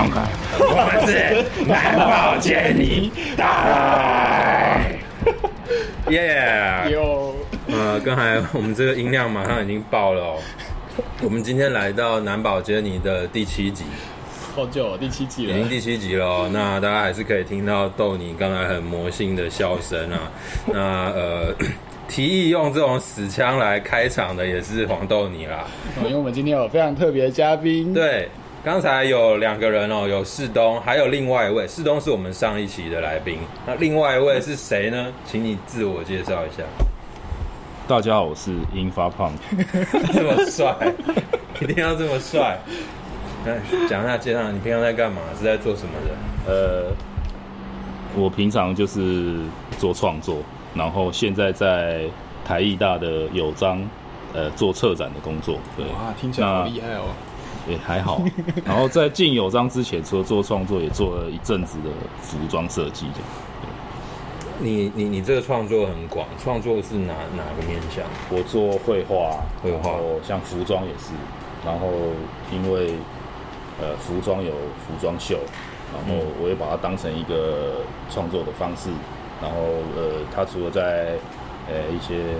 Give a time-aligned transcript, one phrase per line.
[0.00, 0.04] 我
[0.92, 4.92] 们是男宝坚尼戴。
[6.08, 6.88] 耶！
[6.92, 7.34] 有，
[7.66, 10.36] 呃，刚才我们这个音量马上已经爆了哦。
[11.20, 13.82] 我们今天来到南宝杰尼的第七集，
[14.54, 16.50] 好久，第七集了，已经第七集了哦。
[16.52, 20.30] 那大家还是可以听到豆泥刚才很魔性的笑声啊。
[20.66, 20.80] 那
[21.10, 21.54] 呃。
[22.08, 25.66] 提议用这种死腔来开场的也是黄豆泥啦，
[26.02, 27.92] 因为我们今天有非常特别的嘉宾。
[27.92, 28.30] 对，
[28.68, 31.66] 刚才有两个人哦，有世东，还有另外一位。
[31.66, 35.10] 世东是我们上一期的来宾，那另外一位是谁呢？
[35.24, 36.62] 请你自我介绍一下。
[37.88, 39.32] 大家好，我是英发胖，
[40.12, 40.76] 这么帅，
[41.62, 42.58] 一定要这么帅。
[43.46, 45.22] 来讲一下介绍，你平常在干嘛？
[45.38, 46.52] 是在做什么的？
[46.52, 46.92] 呃，
[48.14, 49.36] 我平常就是
[49.78, 50.42] 做创作。
[50.74, 52.02] 然后现在在
[52.44, 53.82] 台艺大的有章，
[54.34, 55.56] 呃，做策展的工作。
[55.74, 57.06] 对，哇，听起来好厉害哦。
[57.68, 58.22] 也还好。
[58.64, 63.06] 然后在进友章之前，除了做创作，也做了一阵子的服装设计。
[64.60, 68.04] 你你你这个创作很广，创作是哪哪个面向？
[68.30, 71.12] 我做绘画，绘画，像服装也是。
[71.64, 71.88] 然后
[72.52, 72.94] 因为
[73.80, 75.38] 呃，服装有服装秀，
[75.94, 78.90] 然后我也把它当成一个创作的方式。
[79.40, 79.56] 然后，
[79.94, 81.14] 呃，他除了在，
[81.68, 82.34] 呃，一些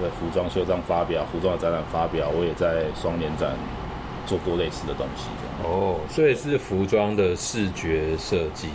[0.00, 3.50] 呃服装秀上发表，服装的展览发表，我也在双年展
[4.26, 5.28] 做过类似的东西。
[5.64, 8.68] 哦，所以是服装的视觉设计，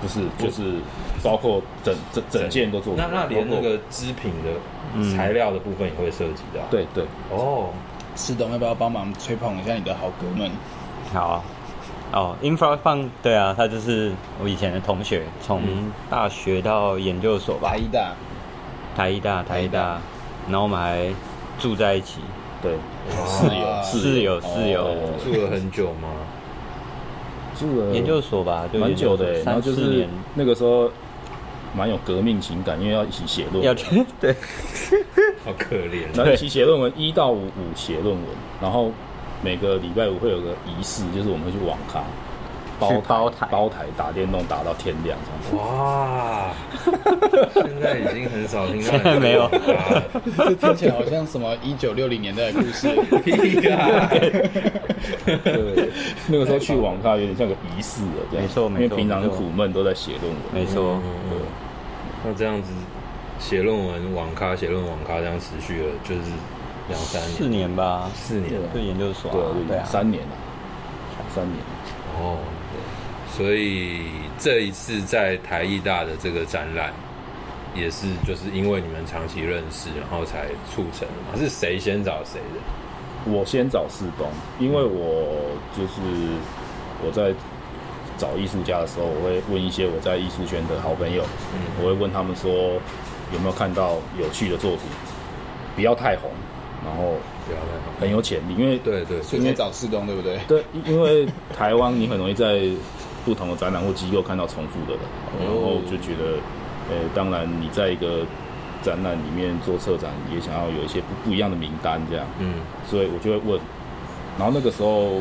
[0.00, 0.74] 不是，就是
[1.22, 2.94] 包括整整整件都做。
[2.96, 6.60] 那那连那个织品的材料的部分也会涉及到。
[6.60, 7.04] 嗯、对对。
[7.30, 7.70] 哦，
[8.16, 10.50] 世东要不要帮忙吹捧一下你的好哥们？
[11.12, 11.42] 好啊。
[12.12, 15.62] 哦，Infrapunk 对啊，他就是我以前的同学，从
[16.10, 17.70] 大学到研究所吧。
[17.70, 18.12] 台艺大，
[18.94, 19.98] 台艺大，台艺大，
[20.46, 21.08] 然后我们还
[21.58, 22.20] 住在一起，
[22.62, 22.72] 对，
[23.26, 24.88] 室友，室友，室友，
[25.22, 26.08] 住了很久吗？
[27.58, 30.90] 住了研究所吧，蛮久的，然后就是那个时候
[31.76, 33.74] 蛮有革命情感，因为要一起写论文，要
[34.20, 34.34] 对，
[35.44, 38.24] 好可怜，然后一起写论文，一到五五写论文，
[38.60, 38.90] 然后。
[39.44, 41.98] 每个礼拜五会有个仪式，就是我们会去网咖
[42.82, 45.64] 包包台包台打电动打到天亮这样。
[45.64, 46.50] 哇！
[47.54, 49.48] 现在已经很少听到， 现在没有。
[50.36, 52.88] 这听起来好像什么一九六零年代的故事。
[55.24, 55.90] 对，
[56.26, 58.84] 那个时候去网咖有点像个仪式了，没错没错。
[58.84, 61.00] 因为平常苦闷都在写论文，没错。
[61.30, 61.38] 对，
[62.24, 62.72] 那这样子
[63.38, 66.22] 写论文、网咖写论文、网咖这样持续了，就是。
[66.88, 70.30] 两三年，四年吧，四年，对研究所，对对啊，三年了，
[71.32, 71.56] 三年，
[72.18, 72.61] 哦，对，
[73.36, 74.02] 所以
[74.38, 76.92] 这一次在台艺大的这个展览，
[77.74, 81.38] 也是就是因为你们长期认识，然后才促成的嘛？
[81.38, 83.32] 是谁先找谁的？
[83.32, 84.28] 我先找世东，
[84.58, 86.00] 因为我就是
[87.04, 87.32] 我在
[88.18, 91.22] 找艺术家的时候，我会问一些我在艺术圈的好朋友，
[91.54, 92.50] 嗯，我会问他们说
[93.32, 94.80] 有没有看到有趣的作品，
[95.74, 96.30] 不要太红。
[96.84, 97.14] 然后
[98.00, 100.40] 很有潜力，因为对对，所以你找世东对不对？
[100.48, 101.24] 对，因为
[101.56, 102.68] 台湾你很容易在
[103.24, 105.00] 不同的展览或机构看到重复的了，
[105.40, 106.38] 然后就觉得，
[106.90, 108.24] 呃，当然你在一个
[108.82, 112.54] 展览里面做策展，也想要有一些不不一样的名单这样，嗯，
[112.88, 113.60] 所以我就会问，
[114.38, 115.20] 然后那个时候，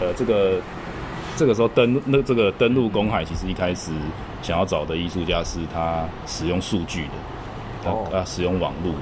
[0.00, 0.60] 呃，这个
[1.36, 3.92] 这个时候登那这个登陆公海，其实一开始
[4.42, 7.10] 想要找的艺术家是他使用数据的，
[7.84, 8.98] 他他使用网络的。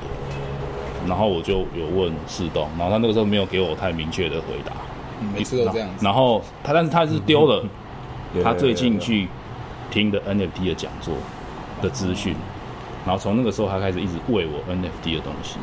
[1.06, 4.72] 然后我就有问世东，然后他那个时候没有给我太明确的回答，
[5.32, 6.04] 每次都这样子。
[6.04, 7.64] 然后他，但是他是丢了
[8.42, 9.28] 他最近去
[9.90, 11.14] 听的 NFT 的讲座
[11.82, 12.34] 的资讯，
[13.06, 15.58] 然后从那个时候他开始一直喂我 NFT 的东西，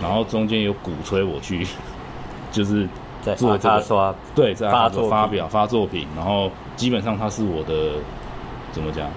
[0.00, 1.66] 然后中间有鼓吹我去，
[2.50, 2.88] 就是
[3.22, 7.94] 在做他刷，对，在发发表发作品，然后基本上他是我的
[8.72, 9.08] 怎么讲？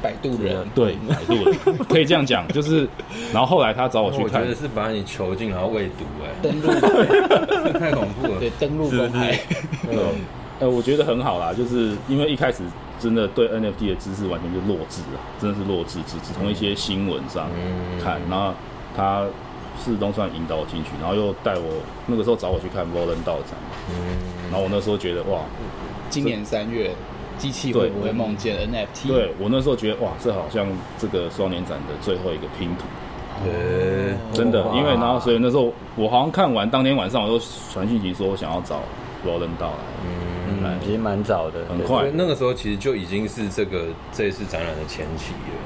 [0.00, 1.78] 摆渡人，对，摆渡人。
[1.88, 2.88] 可以这样讲，就是，
[3.32, 6.68] 然后后来他找我去看，我觉得是把你囚禁然后喂毒，哎，登录，
[7.78, 9.38] 太恐怖了，对，登录公开，
[10.62, 12.62] 呃，我觉得很好啦，就是因为一开始
[13.00, 17.48] 真的对 NFT 的知识完全就弱智啊，真的是弱智，只只从一些新闻上
[18.02, 18.54] 看，然后
[18.96, 19.26] 他
[19.82, 23.58] 世东算引导我进去，然后又带我那个时候找我去看 Roland 道展，
[23.90, 24.18] 嗯，
[24.50, 25.40] 然后我那时候觉得哇，
[26.08, 26.92] 今年三月。
[27.38, 29.08] 机器会不会梦见 NFT？
[29.08, 30.64] 对，我那时候觉得哇，这好像
[30.96, 32.84] 这个双年展的最后一个拼图。
[33.42, 38.82] 对，真的，因为然后所以那时候我好像看完当天晚上，我就传讯息说我想要找
[39.24, 39.76] 罗伦道来。
[40.04, 40.31] 嗯，
[40.84, 42.04] 其实蛮早的，很快。
[42.12, 45.56] 那个时候其实就已经是这个这次展览的前期了。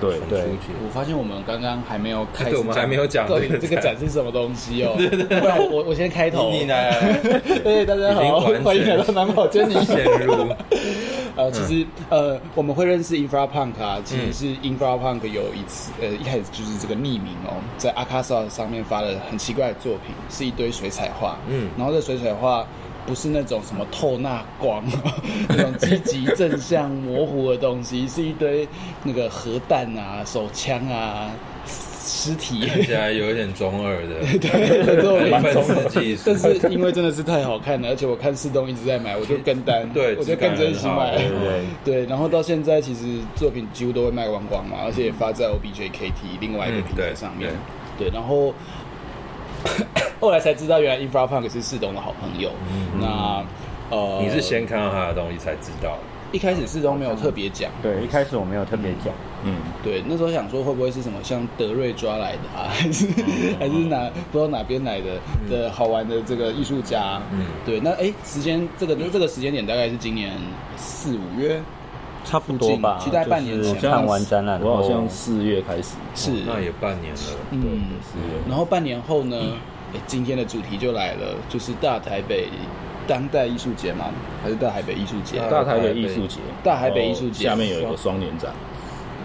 [0.00, 0.44] 对对。
[0.84, 4.94] 我发现我们刚刚还没有开始，对我们还没有讲到底这个这个展是什么东西哦。
[5.40, 6.50] 不然我我我先开头。
[6.50, 7.18] 你来来来，
[7.62, 9.74] 对，大家好，欢迎来到南宝坚尼。
[9.84, 10.48] 陷入
[11.36, 22.64] 呃，其实呃，我们会认识 Infrapunk 啊，其实是 Infrapunk 有一次呃，一开始就是这个匿名哦，在 Akasa 上面发了很奇怪的作品，是一堆水彩画，嗯，然后这水彩画
[23.06, 24.82] 不是那种什么透纳光
[25.48, 28.66] 那种积极正向模糊的东西，是一堆
[29.02, 31.30] 那个核弹啊、手枪啊。
[32.06, 36.22] 尸体看起来有一点中二的， 对，这种蛮中二技术。
[36.26, 42.06] 但是因为真的是太好看了，而且我看四东一直在买，我就跟单， 对，我就跟着一起买，对对对。
[42.06, 43.00] 然后到现在，其实
[43.34, 47.50] 作品几乎都会卖光光嘛，而且也发在 OBJKT 另外一个平台上面，
[47.98, 48.08] 对。
[48.10, 48.54] 然后
[50.20, 52.50] 后来才知道，原来 Infrapunk 是世东的好朋友。
[53.00, 53.44] 那
[53.90, 55.98] 呃，你是先看到他的东西才知道？
[56.32, 59.14] 一开始世东没有特别讲，对，一开始我没有特别讲，
[59.44, 65.10] 嗯，对，那时候想说会不会是什么像德瑞抓来的啊， 还是、嗯、还是哪不知道哪边来的、
[65.44, 70.32] 嗯、的好玩的这个艺术家，嗯，对，那哎，时间这个这个时间点大概是今年
[70.76, 71.62] 四五月，
[72.24, 77.60] 差不多吧，期待半年前看完展览，我好像四月开始，是、哦、那也半年了，嗯，
[78.02, 79.36] 四月，然后半年后呢，
[80.06, 82.48] 今天的主题就来了，就是大台北。
[83.06, 84.06] 当代艺术节嘛？
[84.42, 85.36] 还是大台北艺术节？
[85.50, 88.50] 大台北艺术节，大台北艺术节下面有一个双年展，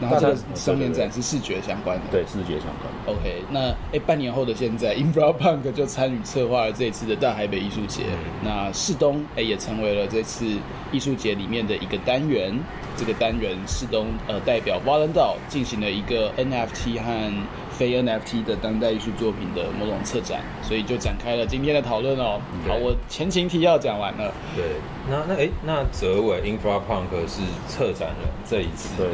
[0.01, 3.13] 然后这个双年展是视觉相关的，对，视觉相关的。
[3.13, 8.01] OK，那哎，半年后的现在，Infrapunk 就参与策划了这一次的大台北艺术节。
[8.43, 10.45] 那世东哎也成为了这次
[10.91, 12.53] 艺术节里面的一个单元。
[12.99, 17.31] 这个单元世东呃代表 Volendal 进行了一个 NFT 和
[17.71, 22.41] 非 NFT 的当代艺术作品的某种策展，所以就展开了今天的讨论哦。
[22.67, 24.33] 好，我前情提要讲完了。
[24.53, 24.65] 对，
[25.09, 29.01] 那那哎，那哲伟 Infrapunk 是策展人这一次。
[29.01, 29.07] 对，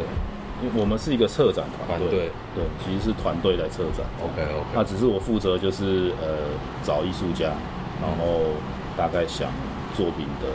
[0.73, 2.09] 我们是一个策展团队。
[2.09, 2.19] 对，
[2.55, 4.03] 对，其实是团队来策展。
[4.19, 4.65] OK OK。
[4.73, 6.49] 那只是我负责就是呃
[6.81, 7.51] 找艺术家，
[8.01, 8.49] 然后
[8.97, 9.51] 大概想
[9.95, 10.47] 作品的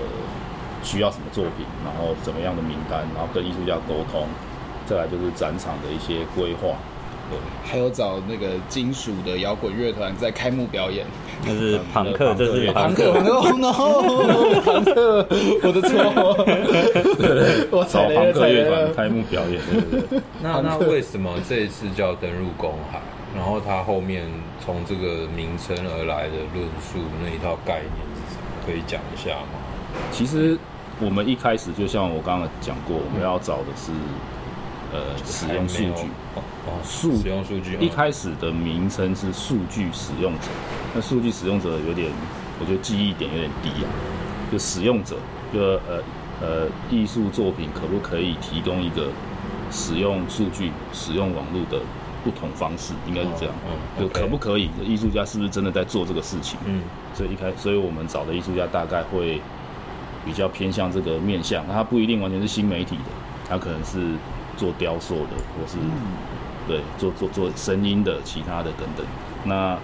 [0.82, 4.26] 需要什么作品，然后怎么样的名单，然后跟艺术家沟通，
[4.86, 6.76] 再来就是展场的一些规划。
[7.30, 11.06] 对还有找那个金属的摇滚乐团在开幕表演，
[11.46, 13.72] 这是庞克，这是庞克，no no，
[14.64, 15.24] 庞克，
[15.62, 15.94] 我的错，
[17.70, 20.20] 我找庞克乐团开幕表演，对对对。
[20.42, 23.00] 那那为什么这一次叫登入公海？
[23.36, 24.26] 然后他后面
[24.58, 27.92] 从这个名称而来的论述那一套概念
[28.26, 28.42] 是什么？
[28.66, 29.59] 可以讲一下吗？
[30.12, 30.58] 其实
[31.00, 33.92] 我们一开始就像我刚刚讲过，我们要找的是。
[34.92, 40.48] 呃，使用数据哦使用数据，一开始的名称是数据使用者，
[40.92, 42.10] 那数据使用者有点，
[42.58, 43.86] 我觉得记忆点有点低啊。
[44.50, 45.14] 就使用者，
[45.54, 46.02] 就呃
[46.40, 49.06] 呃，艺术作品可不可以提供一个
[49.70, 51.80] 使用数据、使用网络的
[52.24, 52.92] 不同方式？
[53.06, 53.54] 应该是这样，
[53.96, 54.70] 嗯，就可不可以？
[54.84, 56.58] 艺术家是不是真的在做这个事情？
[56.66, 56.82] 嗯，
[57.14, 59.40] 所以一开，所以我们找的艺术家大概会
[60.24, 63.02] 比较偏向这个面向，它不一定完全是新媒体的，
[63.48, 64.14] 它可能是。
[64.56, 65.90] 做雕塑的，或是、嗯、
[66.68, 69.06] 对做做做声音的，其他的等等。
[69.42, 69.78] 那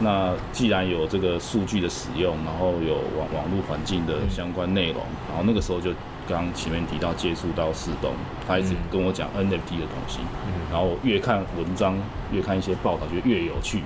[0.00, 5.90] 那既然有这个数据的使用，然后有网网络环境的相关内容，嗯、然后那个时候就
[6.26, 8.12] 刚刚前面提到接触到世东，
[8.48, 11.96] 他一直跟我讲 NFT 的东西，嗯、然后越看文章，
[12.32, 13.84] 越看一些报道，觉得越有趣。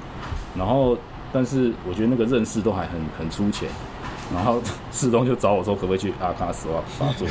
[0.57, 0.97] 然后
[1.31, 3.69] 但是我觉得那个认识都还很很粗浅。
[4.35, 4.61] 然后
[4.93, 7.27] 世东就找我说，可不可以去阿卡斯瓦发作？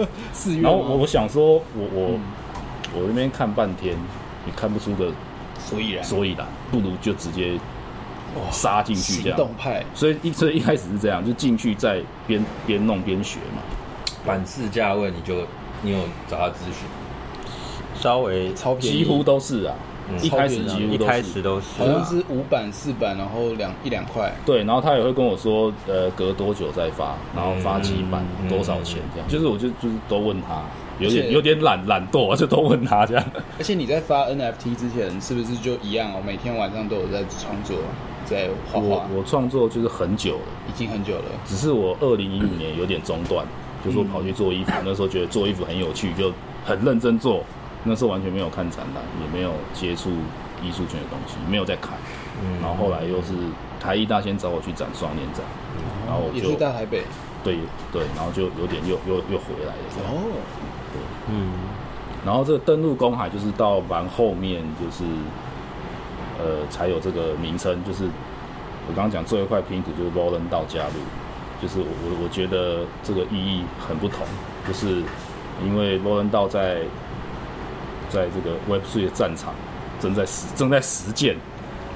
[0.62, 1.62] 然后我我想说，我
[1.92, 2.20] 我、嗯、
[2.94, 3.94] 我那边看半天，
[4.46, 5.12] 也看不出个
[5.58, 7.58] 所以然，所以然，不如就直接
[8.50, 9.36] 杀进去这样。
[9.36, 9.84] 行动派。
[9.94, 13.62] 所以一所以一开始是这样，就进去再边边弄边学嘛。
[14.24, 15.46] 版次价位你就
[15.82, 16.88] 你有找他咨询？
[18.00, 19.74] 稍微超便宜，几乎都是啊。
[20.22, 24.32] 一开始几乎一开始都是，好像是五版四版，然后两一两块。
[24.46, 29.28] 对，然后他也会跟我说，呃，隔多久再发，然后发几版，多少钱这样。
[29.28, 30.62] 就是我就就是都问他，
[30.98, 33.24] 有点有点懒懒惰，就都问他这样。
[33.58, 36.22] 而且你在发 NFT 之前，是不是就一样哦？
[36.26, 37.76] 每天晚上都有在创作，
[38.24, 38.86] 在画画。
[38.86, 41.24] 我我创作就是很久了，已经很久了。
[41.44, 43.46] 只是我二零一五年有点中断，
[43.84, 46.32] 就说跑去做衣服，那时候觉得做衣服很有趣，就
[46.64, 47.44] 很认真做。
[47.84, 50.10] 那时候完全没有看展览，也没有接触
[50.62, 51.92] 艺术圈的东西，没有在看。
[52.42, 53.34] 嗯，然后后来又是
[53.80, 55.42] 台艺大先找我去展双年展，
[55.76, 57.02] 嗯、然后我就也是在台北。
[57.44, 57.56] 对
[57.92, 59.82] 对，然后就有点又又又回来了。
[60.08, 60.26] 哦，
[60.92, 61.52] 对，嗯。
[62.26, 65.04] 然后这个登陆公海就是到蛮后面，就是
[66.38, 68.04] 呃才有这个名称，就是
[68.88, 71.00] 我刚刚讲最后一块拼图就是 Volendal 加入，
[71.62, 74.26] 就是我我我觉得这个意义很不同，
[74.66, 75.02] 就是
[75.64, 76.82] 因为 Volendal 在
[78.08, 79.54] 在这个 Web 3的战场
[80.00, 81.36] 正在实正在实践，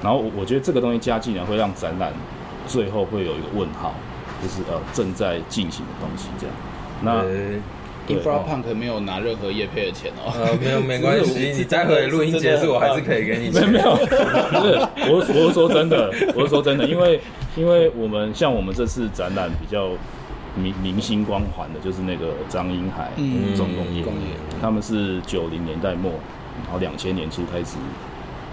[0.03, 2.13] 然后我我觉得这个东西加进来会让展览
[2.67, 3.93] 最后会有一个问号，
[4.41, 6.55] 就是呃正在进行的东西这样。
[7.01, 7.23] 那
[8.05, 10.33] Infrapunk 没有拿任何业配的钱哦。
[10.35, 13.69] 呃，没有没关系， 你待会录音结束，我还是可以给你钱。
[13.69, 13.95] 没有，
[14.51, 17.21] 不是，我是我是说真的，我是说真的，因为
[17.55, 19.91] 因为我们像我们这次展览比较
[20.55, 23.11] 明明星光环的，就是那个张英海
[23.55, 24.03] 重工业，
[24.61, 26.11] 他们是九零年代末，
[26.63, 27.77] 然后两千年初开始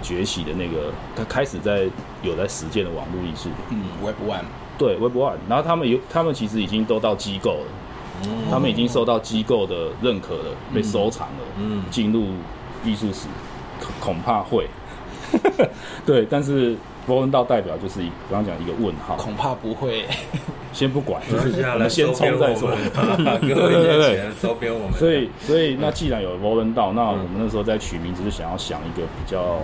[0.01, 1.87] 崛起的那个，他开始在
[2.23, 4.45] 有在实践的网络艺术，嗯，Web One，
[4.77, 7.67] 对，Web One，然后他们有，他们其实已经都到机构了。
[8.51, 12.25] 他们已经受到机构的认可了，被收藏了，嗯，进入
[12.85, 13.25] 艺术史，
[13.99, 14.67] 恐怕会，
[16.05, 16.75] 对，但是
[17.07, 20.05] 佛伦道代表就是一刚刚讲一个问号，恐怕不会，
[20.73, 22.71] 先不管，就是 我们先冲再说，
[23.41, 29.59] 对对对对，收编我们，所以所以那既然有佛伦道，那我们那时候在取名，只是想要想一个比较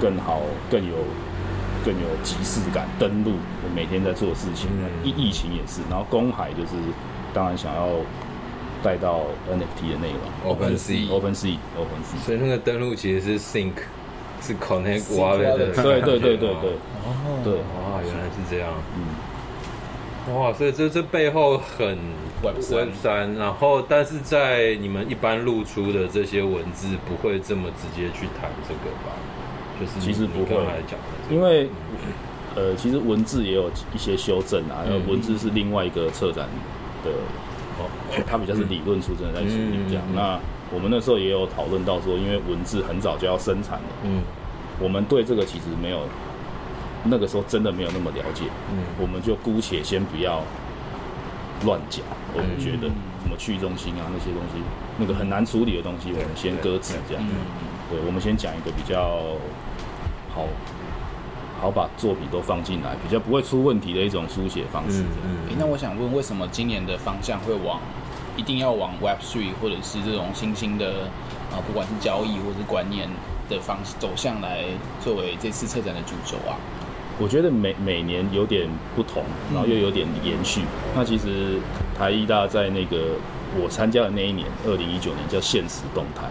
[0.00, 0.94] 更好、更有
[1.84, 3.32] 更有即视感，登录
[3.62, 4.68] 我每天在做的事情，
[5.02, 6.72] 疫疫情也是，然后公海就是。
[7.34, 7.88] 当然想要
[8.80, 12.24] 带到 NFT 的内容，OpenSea，OpenSea，OpenSea。
[12.24, 13.72] 所以那个登录其实是 Sync，
[14.40, 15.66] 是 Connect Wallet 的。
[15.74, 16.70] 对对对对对。
[17.02, 17.42] 哦。
[17.42, 17.54] 对。
[17.54, 18.68] 哇，原来是这样。
[18.96, 19.02] 嗯。
[20.32, 21.98] 哇，所以这这背后很
[22.42, 29.12] Web 三，然后但是在你们一般露出的这些文字不会这么直接去谈这个吧？
[29.80, 31.68] 就是其实不会来讲的，因为
[32.54, 36.48] 呃，其实文字也有一些修正啊，然后文字是另外一个策展。
[37.04, 37.10] 的
[37.78, 37.84] 哦，
[38.26, 40.02] 他比较是理论出身的在处理这样。
[40.08, 40.40] 嗯、那
[40.72, 44.22] 我们那时候也有讨论到说，因为文字很早就要生产了，嗯，
[44.80, 46.06] 我们对这个其实没有
[47.04, 50.42] 那个时候真的没有那么了解，嗯，我们就姑且先不要
[51.64, 52.02] 乱讲。
[52.34, 52.88] 我们觉得
[53.22, 54.60] 什么去中心啊那些东西，
[54.98, 57.22] 那个很难处理的东西，我们先搁置这样。
[57.22, 57.36] 嗯，
[57.90, 59.20] 对，我们先讲一个比较
[60.34, 60.46] 好。
[61.60, 65.02] 好，把作品都放进来，比较不会出问题的一种书写方式。
[65.24, 67.80] 嗯，欸，那我想问，为什么今年的方向会往
[68.36, 71.04] 一定要往 Web Three 或者是这种新兴的
[71.52, 73.08] 啊，不管是交易或者是观念
[73.48, 74.64] 的方式走向来
[75.02, 76.58] 作为这次策展的主轴啊？
[77.18, 80.62] 我觉得每每年有点不同，然后又有点延续。
[80.62, 81.58] 嗯，那其实
[81.96, 83.14] 台艺大在那个
[83.60, 86.26] 我参加的那一年，二零一九年叫现实动态。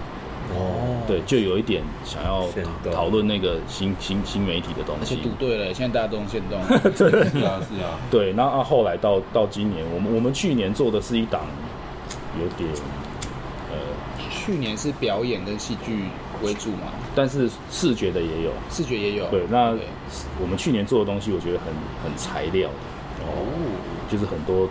[0.54, 2.48] 哦，对，就有一点想要
[2.92, 5.16] 讨论那个新新新媒体的东西。
[5.16, 6.60] 赌对了，现在大家都用现动。
[6.92, 7.98] 对，是啊，是啊。
[8.12, 11.42] 对，然后后来到到今年，我们我们去年做的是一档
[12.40, 12.70] 有点
[13.72, 13.78] 呃，
[14.30, 16.04] 去年是表演跟戏剧
[16.44, 19.28] 为主嘛，但是视觉的也有，视觉也有。
[19.30, 19.76] 对，那
[20.42, 21.68] 我们去年做的东西，我觉得很
[22.04, 23.48] 很材料的哦，
[24.12, 24.68] 就是很多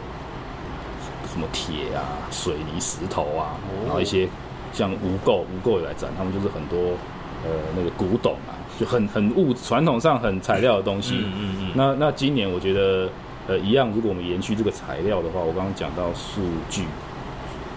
[1.33, 4.29] 什么铁啊、水泥、石头啊，然后一些。
[4.75, 6.97] 像污垢，污垢也来展，他们就是很多
[7.45, 11.17] 呃那个古董啊，就很很物传统上很材料的东西。
[11.17, 11.73] 嗯嗯嗯。
[11.75, 13.07] 那那今年我觉得
[13.47, 16.85] 呃一样，如果我们延续这个材料的话，我刚刚讲到数据，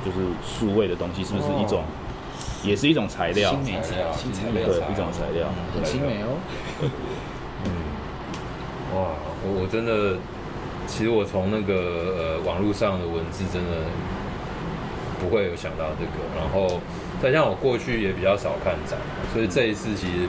[0.06, 1.84] 就是数位的东西，是不是一种，
[2.64, 3.52] 也是一种材料？
[3.52, 6.38] 新材料，新材料，对，一种材料，很新美哦。
[7.66, 7.72] 嗯。
[8.96, 9.10] 哇，
[9.44, 10.18] 我我真的，
[10.88, 11.74] 其实我从那个
[12.18, 13.72] 呃网络上的文字真的。
[15.18, 16.80] 不会有想到这个，然后
[17.24, 19.00] 再像我过去也比较少看展，
[19.34, 20.28] 所以这一次其实，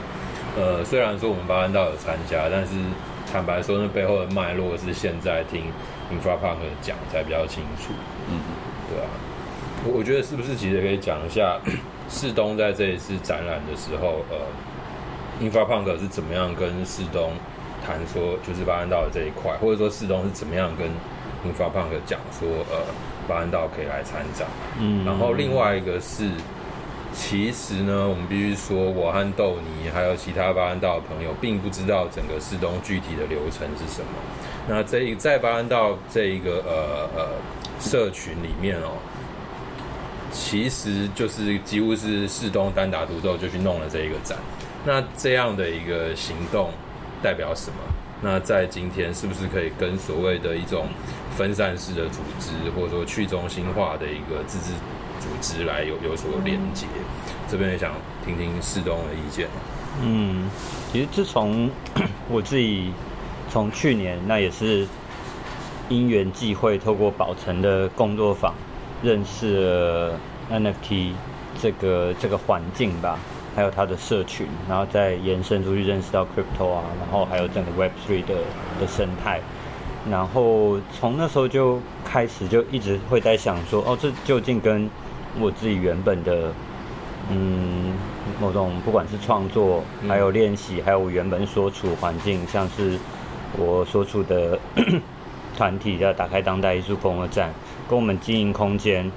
[0.56, 2.72] 呃，虽然说我们巴兰道有参加，但是
[3.30, 5.64] 坦白说，那背后的脉络是现在听
[6.08, 7.92] Infrapunk 讲才比较清楚。
[8.30, 8.38] 嗯，
[8.88, 9.10] 对啊，
[9.84, 11.58] 我我觉得是不是其实可以讲一下
[12.08, 14.36] 世东在这一次展览的时候，呃
[15.40, 17.32] ，Infrapunk 是怎么样跟世东
[17.84, 20.88] 谈说，就是巴恩道的这一块，或者说世东是怎么样跟
[21.44, 22.80] Infrapunk 讲说，呃。
[23.28, 24.46] 巴恩道可以来参展，
[24.78, 26.30] 嗯，然后另外一个是，
[27.12, 34.06] 其实呢，我们必须说，我和豆尼还有其他巴恩道的朋友，并不知道整个世东具体的流程是什么。
[34.68, 37.28] 那这一在巴恩道这一个呃呃
[37.80, 38.94] 社群里面哦，
[40.38, 44.38] 其实就是几乎是世东单打独斗就去弄了这一个展。
[44.84, 46.70] 那这样的一个行动
[47.22, 47.76] 代表什么？
[48.22, 50.86] 那在今天是不是可以跟所谓的一种
[51.36, 54.72] 分散式的组织，或者说去中心化的一个自治
[55.20, 56.86] 组织来有有所连接？
[57.48, 57.92] 这边也想
[58.24, 59.48] 听听世东的意见。
[60.02, 60.48] 嗯，
[60.92, 61.70] 其实自从
[62.28, 62.92] 我自己
[63.50, 64.86] 从去年那也是
[65.88, 68.54] 因缘际会，透过宝城的工作坊
[69.02, 71.12] 认识了 NFT
[71.60, 73.18] 这个这个环境吧。
[73.54, 78.34] 还有它的社群，然后再延伸出去认识到 crypto 啊，然后还有整个 Web3 的
[78.78, 79.40] 的生态，
[80.10, 84.90] 然后从那时候就开始就一直会在想说，哦，这究竟跟
[85.40, 86.52] 我自己原本的
[87.30, 87.94] 嗯，
[88.38, 92.98] 某种不管是创作，还有练习，还有我原本所处环境，像是
[93.56, 94.58] 我所处的
[95.56, 97.52] 团体叫打开当代艺术工作站，
[97.88, 99.10] 跟我们经营空间。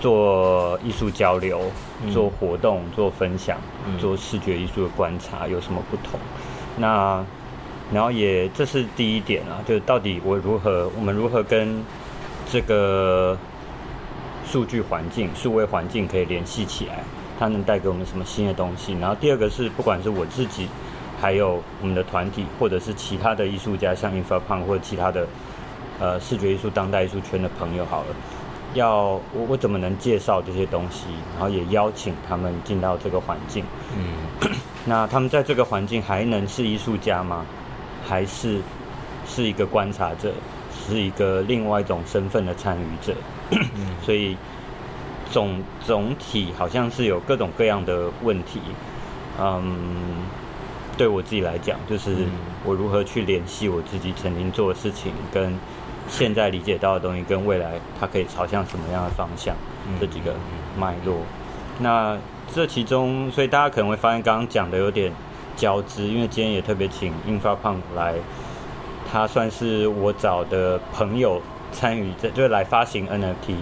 [0.00, 1.62] 做艺术交流，
[2.12, 6.20] 做活动，嗯、做分享，嗯、做视觉艺术的观察有什么不同？
[6.76, 7.24] 那
[7.90, 11.82] 然后也这是第一点啊，就是到底我如何，我们如何跟
[12.50, 13.38] 这个
[14.44, 17.02] 数据环境、数位环境可以联系起来？
[17.38, 18.92] 它能带给我们什么新的东西？
[19.00, 20.68] 然后第二个是，不管是我自己，
[21.18, 25.26] 还有我们的团体，或者是其他的艺术家，像 Infrapunk 或者其他的
[26.00, 28.06] 呃视觉艺术、当代艺术圈的朋友，好了。
[28.74, 33.64] 要我我怎么能介绍这些东西，然后也邀请他们进到这个环境。
[33.96, 34.50] 嗯，
[34.84, 37.46] 那他们在这个环境还能是艺术家吗？
[38.04, 38.60] 还是
[39.28, 40.32] 是一个观察者，
[40.88, 43.14] 是一个另外一种身份的参与者？
[43.52, 44.36] 嗯， 所以
[45.30, 48.60] 总总体好像是有各种各样的问题。
[49.40, 50.24] 嗯，
[50.96, 52.26] 对我自己来讲，就是
[52.64, 55.56] 我如何去联系我自己曾经做的事情跟。
[56.16, 59.52] 现在理解到的东西跟未来它可以朝向什么样的方向？
[60.00, 60.32] 这几个
[60.78, 61.16] 脉络。
[61.80, 62.16] 那
[62.54, 65.12] 这其中，所以大家可能会发现刚刚讲的有点
[65.56, 68.14] 交织，因为今天也特别请 Infrapunk 来，
[69.10, 71.42] 他算是我找的朋友
[71.72, 73.56] 参与，这就是来发行 NFT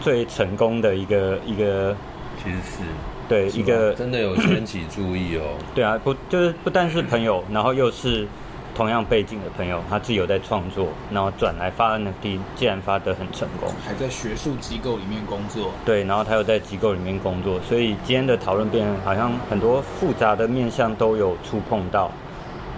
[0.00, 1.96] 最成功的一个一个。
[2.40, 2.84] 其实是
[3.28, 5.58] 对一个真的有掀起注意哦。
[5.74, 8.28] 对啊，不就是不但是朋友，然后又是。
[8.74, 15.72] 同样背景的朋友，他自己有在创作，然后转来发 NFT，既然发得很成功，还在学术机构里面工作。
[15.84, 22.10] 对，然后他又在机构里面工作，所以今天的讨论变好像很多复杂的面向都有触碰到，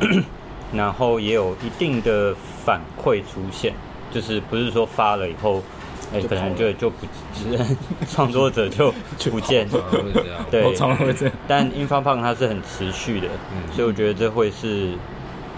[0.75, 2.35] 然后也有一定的
[2.65, 3.73] 反馈出现，
[4.11, 5.63] 就是不是说发了以后，
[6.13, 7.07] 哎，可能就就不，
[8.11, 8.93] 创作者就
[9.31, 9.69] 不见，
[10.51, 10.75] 对，
[11.47, 13.29] 但 Infrapunk 它是很持续的，
[13.73, 14.95] 所以我觉得这会是。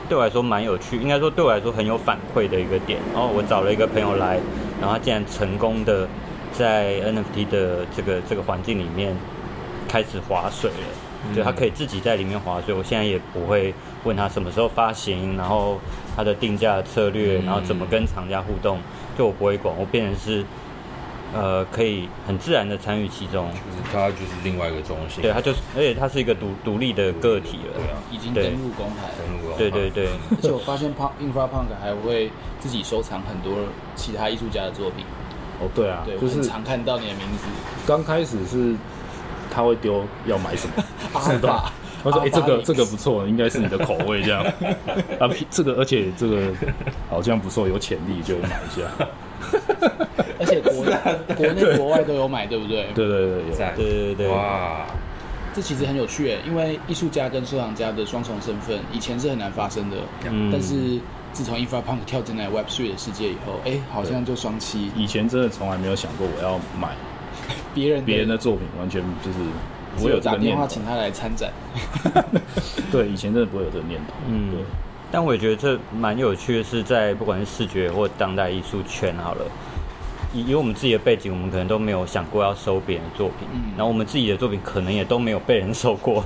[0.09, 2.99] 对我来说蛮有趣，应该说对我来说很有反馈的一个点。
[3.13, 4.39] 然后我找了一个朋友来，
[4.81, 6.09] 然后他竟然成功的
[6.53, 9.15] 在 NFT 的这个这个环境里面
[9.89, 12.75] 开始划水了，就他可以自己在里面划水。
[12.75, 15.79] 我现在也不会问他什么时候发行，然后
[16.17, 18.79] 他的定价策略，然后怎么跟厂家互动，
[19.19, 20.45] 就我不会管，我变成是。
[21.35, 33.53] 呃，可以很自然的参与其中，就是它就是另外一个中心，对，它就是，而且它是一个独独立的个体了，对啊，已经登录公海，登录公海，对对对，而且我发现 Punk Infrapunk 还会自己收藏很多
[33.97, 35.05] 其他艺术家的作品，
[35.61, 37.45] 哦，对啊，对，就是常看到你的名字。
[37.87, 38.75] 刚开始是
[39.51, 40.85] 他会丢要买什么，
[41.21, 44.43] 是吧，他说哎，这个这个不错，应该是你的口味这样，
[45.21, 46.53] 啊，这个而且这个
[47.11, 49.09] 好像不错，有潜力就买一下。
[50.39, 50.73] 而且国
[51.37, 52.87] 国内国外都有买，对不对？
[52.95, 53.73] 对对对，有在。
[53.77, 54.87] 对对对，哇，
[55.55, 59.97] 这其实很有趣诶，因为艺术家跟收藏家的双重身份以前是很难发生的。
[60.29, 60.51] 嗯。
[60.53, 61.01] 但是
[61.33, 64.89] 自从 Infrapunk 跳进来 Web3 的世界以后，哎，好像就双栖。
[64.97, 66.95] 以前真的从来没有想过我要买
[67.75, 69.39] 别人别人的作品，完全就是
[70.05, 71.51] 我有打电话请他来参展。
[72.91, 74.15] 对，以前真的不会有这个念头。
[74.29, 74.51] 嗯。
[74.51, 74.61] 对。
[75.09, 79.45] 但我也觉得这蛮有趣的，是在不管是视觉或当代艺术圈好了，
[80.33, 86.25] 以以我们自己的背景，我们可能都没有想过要收别人的作品，然后我们自己的作品可能也都没有被人收过。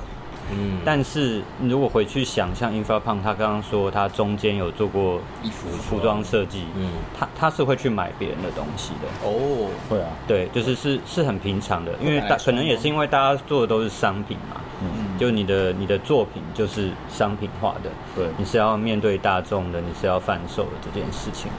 [0.53, 9.07] 嗯， 但是如果回去想，像 Infrapunk 他刚刚说他中间有做过衣服服装设计，嗯，他他是会去买别人的东西的。
[9.29, 14.59] 哦，会啊，对，就是是是很平常的，因为大可能也是因为大家做的都是商品嘛。
[14.81, 21.51] 嗯，就你的你的作品就是商品化的，对，你是要面对大众的，你是要贩售的这件事情，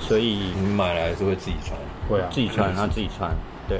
[0.00, 3.30] 所以你买来还是会自己穿，会啊，自己穿，然后自己穿，
[3.68, 3.78] 对，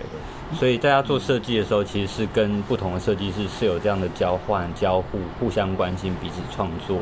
[0.57, 6.99] 所以大家做设计的时候，其实是跟不同的设计师是有这样的交换、交互、互相关心、彼此创作、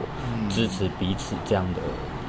[0.48, 1.80] 支持彼此这样的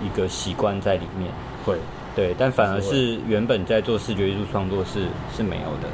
[0.06, 1.32] 一个习惯在里面，
[1.66, 1.78] 会，
[2.16, 5.88] 对，但反而是原本在做视觉艺术创作是是没有的。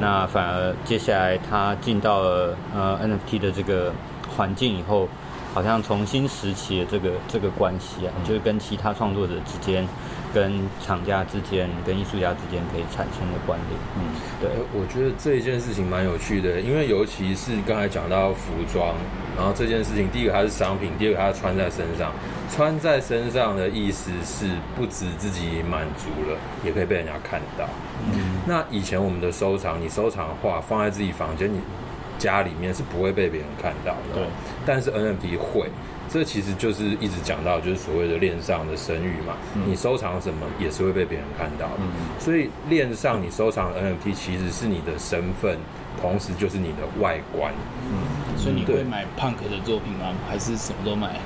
[0.00, 3.92] 那反而接下来他进到了呃 NFT 的这个
[4.36, 5.08] 环境以后，
[5.52, 9.86] 好像重新拾起了这个这个关系啊，就是跟其他创作者之间、
[10.32, 13.80] 跟厂家之间、跟艺术家之间可以产生的关联。
[13.98, 18.94] 嗯，对，我觉得这一件事情蛮有趣的，因为尤其是刚才讲到服装，
[19.36, 22.12] 然后这件事情，第一个它是商品，第二个它穿在身上。
[22.52, 27.64] 穿在身上的意思是不止自己满足了，也可以被人家看到。
[28.04, 31.60] 嗯，那以前我们的收藏，你收藏画放在自己房间、你
[32.20, 34.14] 家里面是不会被别人看到的。
[34.14, 34.22] 对，
[34.64, 35.68] 但是 NFT 会，
[36.08, 39.34] 这其实就是一直讲到，就是所谓的链上的声誉嘛。
[39.56, 41.88] 嗯你收藏什么也是会被别人看到的，嗯
[42.20, 45.58] 所以链上你收藏的 NFT 其实是你的身份，
[46.00, 47.52] 同时就是你的外观。
[48.36, 50.14] 所以你会买 Punk 的作品吗？
[50.28, 51.18] 还是什么都买？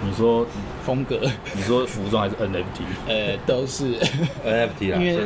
[0.00, 0.46] 你说
[0.88, 1.20] 风格，
[1.54, 2.80] 你说服装还是 NFT？
[3.06, 3.98] 呃，都是
[4.42, 5.18] ，NFT 啦，因为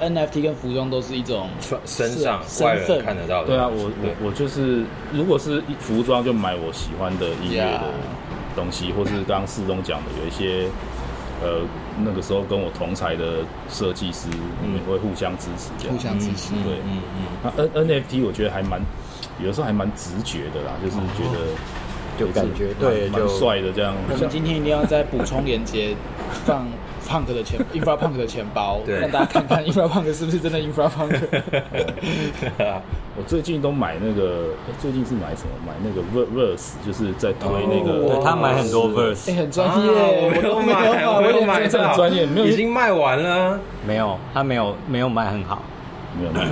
[0.00, 3.48] NFT 跟服装都是一种穿身上是外人身份看得到的。
[3.48, 7.82] 对啊，我我我就是，如果是服装就买我喜欢的音乐的
[8.54, 10.68] 东西，或是刚刚四中讲的有一些，
[11.42, 11.62] 呃，
[12.04, 14.28] 那个时候跟我同才的设计师，
[14.62, 15.96] 我们会互相支持这样。
[15.96, 16.54] 互相支持。
[16.54, 18.80] 嗯对嗯嗯，那 N NFT 我觉得还蛮，
[19.40, 21.40] 有的时候还蛮直觉的啦，就是觉得
[22.18, 23.94] 就感觉蛮对，蛮就帅的这样。
[24.10, 25.94] 我们今天一定要再补充连接，
[26.44, 26.66] 放
[27.08, 31.18] Punk 的钱，Infra Punk 的钱包，对让大家看看 Infra Punk 是不是真的 Infra Punk。
[33.16, 35.50] 我最近都买那个，欸最近是买什么？
[35.66, 38.04] 买那个 Ver- Verse，就是在推那个。
[38.04, 45.62] 哦对他买很多 verse，哎，很专啊业，我没有都买，我没有买，这很专业没有已经卖完了，没有，他没有没有卖很好。
[46.18, 46.46] 没有卖。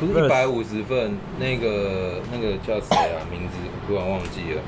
[0.00, 3.22] 不是一百五十份，那个那个叫谁啊？
[3.30, 3.54] 名字
[3.86, 4.60] 突然忘记了。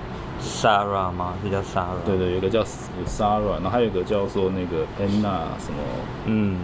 [0.44, 1.34] Sarah 吗？
[1.42, 1.96] 是叫 Sarah？
[2.04, 2.62] 对对，有一个叫
[3.06, 5.82] Sarah，然后还有一个叫做那个 Anna 什么，
[6.26, 6.58] 嗯，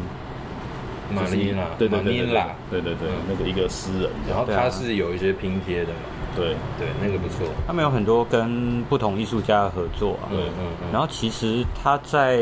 [1.11, 5.99] 就是马尼拉，对对对对马尼拉，对对对，那个一个诗人，然后对啊它是有一些拼贴的嘛，
[6.37, 7.47] 对，对，那个不错。
[7.67, 10.31] 他们有很多跟不同艺术家的合作啊。
[10.31, 10.93] 对嗯嗯。
[10.93, 12.39] 然后其实他在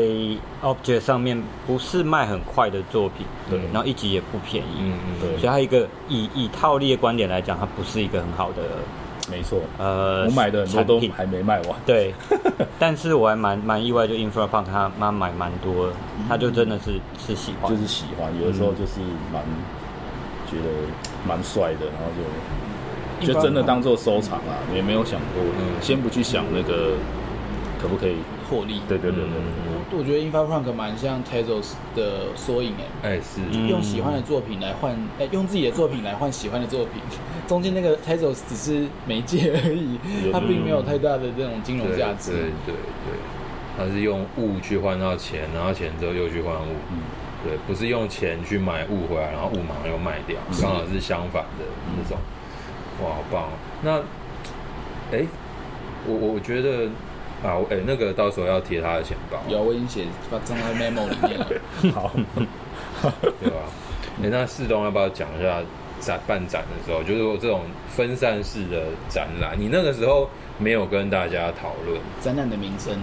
[0.61, 8.63] Object 上面不是卖很快的作品，对然后一集也不便宜，嗯嗯对所以他一个以以套利的观点来讲，它不是一个很好的
[9.31, 12.13] 没错，呃，我买的很多都还没卖完，对，
[12.79, 15.93] 但是我还蛮蛮意外，就 Infra Punk 他妈买蛮多的，
[16.27, 18.99] 他就真的是是喜欢，就是喜欢，有的时候就是
[19.31, 19.41] 蛮
[20.49, 20.69] 觉得
[21.27, 22.11] 蛮帅的，然后
[23.27, 25.81] 就就真的当做收藏啊，也没有想过，嗯。
[25.81, 26.93] 先不去想那个
[27.81, 28.15] 可不可以，
[28.49, 28.81] 获利。
[28.87, 29.29] 对对对对
[29.89, 33.09] 对，我觉得 Infra Punk 蛮像 Tezos 的缩影哎。
[33.11, 37.01] 哎是，嗯用喜欢的作品来换，哎、用自己的作品来换喜欢的作品，
[37.47, 39.99] 中间那个 Tezos 只是媒介而已，
[40.33, 42.31] 它并没有太大的这种金融对价值。
[42.31, 43.15] 对对对，
[43.77, 46.97] 它是用物去换到钱，然后钱之后又去换物，嗯
[47.43, 51.65] 对，不是用钱去买物回来，然后物马上又卖掉，刚好是相反的
[51.97, 52.17] 那种。
[53.01, 53.49] 哇，好棒哦！
[53.81, 53.97] 那，
[55.17, 55.25] 哎，
[56.05, 56.89] 我我觉得
[57.43, 61.47] 啊，哎，那个到时候要贴他的钱包，有，我已经写发放在 memo 里面了。
[61.93, 62.11] 好，
[63.41, 63.57] 对吧？
[64.21, 65.61] 哎，那四东要不要讲一下
[66.01, 72.93] 展办展的时候，就是说这种分散式的展览，你那个时候没有跟大家讨论，展览的名称，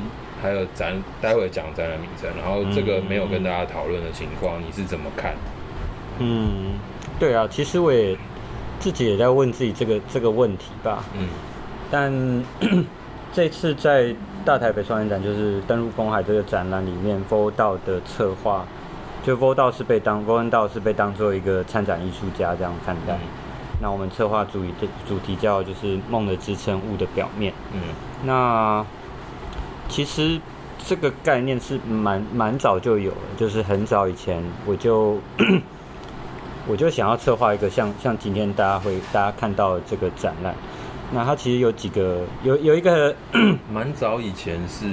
[0.42, 5.34] 还有展，待会讲展览名称，然后这个没有跟大家讨论的情况，你是怎么看？
[6.18, 6.74] 嗯，
[7.18, 8.16] 对啊，其实我也
[8.78, 11.28] 自己也在问自己这个这个问题吧，嗯
[11.90, 12.12] 但
[13.36, 18.64] 这次在大台北双年展，就是登陆公海这个展览里面 v o d a 的策划，
[19.22, 23.18] 就 v o d a 是被当 v o d a 是被当做一个参展艺术家这样看待。
[23.82, 27.52] 那我们策划主题的主题叫就是梦的支撑物的表面。
[27.74, 27.80] 嗯
[28.24, 28.82] 那
[29.86, 30.40] 其实
[30.86, 35.20] 这个概念是蛮蛮早就有了，就是很早以前我就
[36.66, 40.54] 我就想要策划一个像像今天大家会大家看到的这个展览。
[41.12, 43.14] 那它其实有几个有有一个
[43.72, 44.86] 蛮早以前是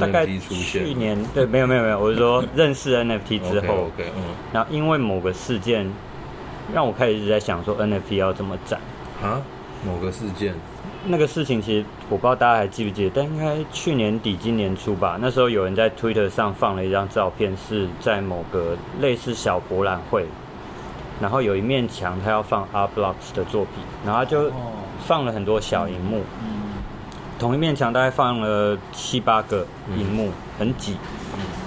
[0.00, 3.86] 大概 NFT 出现，去年对没有没有没有，我是说 认识 NFT 之后。
[3.86, 4.22] OK，, 嗯。
[4.52, 5.90] 然后因为某个事件
[6.72, 8.80] 让我开始一直在想说 NFT 要怎么展。
[9.22, 9.42] 啊，
[9.84, 10.54] 某个事件，
[11.06, 15.18] 那个事情其实我不知道大家还记不记得，但应该去年底今年初吧。
[15.20, 20.26] 那时候有人在 Twitter 上放了一张照片，是在某个类似小博览会，
[21.20, 24.50] 然后有一面墙他要放 Art Blocks 的作品，然后他就
[25.04, 26.22] 放了很多小荧幕，
[27.38, 30.96] 同一面墙大概放了七八个荧幕，很挤，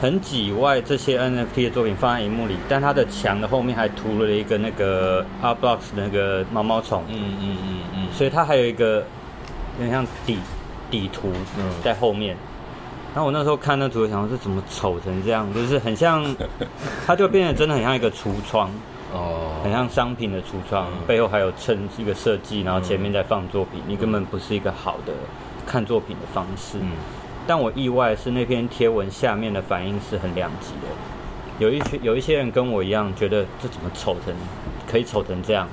[0.01, 7.03] 很挤以外，这些 NFT 的作品放在荧幕里，但它的墙的后面还涂了一个那个 Blocks 的那个毛毛虫。
[7.07, 9.03] 嗯嗯嗯嗯，所以它还有一个
[9.77, 10.39] 有点像底
[10.89, 11.63] 底图嗯。
[11.83, 12.35] 在后面。
[13.11, 16.23] 然后我那时候看那图，想说这怎么丑成这样，就是很像，
[17.07, 18.69] 它就变得真的很像一个橱窗，
[19.13, 21.07] 哦，很像商品的橱窗，嗯。
[21.07, 25.13] 背后还有衬一个设计，然后前面再放作品，你根本不是一个好的
[25.65, 26.77] 看作品的方式。
[26.81, 26.91] 嗯。
[27.47, 30.87] 但我意外是那篇贴文下面的反应是很两极的，
[31.57, 34.33] 有一些有一些人跟我一样觉得这怎么丑成
[34.87, 35.67] 可以丑成这样，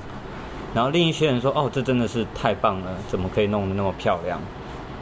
[0.73, 4.39] 然后另一些人说哦这真的是太棒了，怎么可以弄得那么漂亮？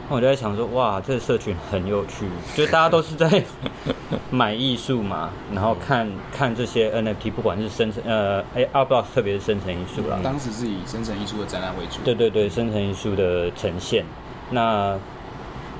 [0.08, 3.42] 那我就在想说哇这个社群很有趣， 就大家都是在
[4.30, 12.00] 买艺术嘛，然后看看这些 NFT，不管是生成呃哎 Art Blocks 特别是生成艺术啦，当时是以生成艺术的展览为主。
[12.04, 14.04] 对对对，生成艺术的呈现。
[14.50, 14.96] 那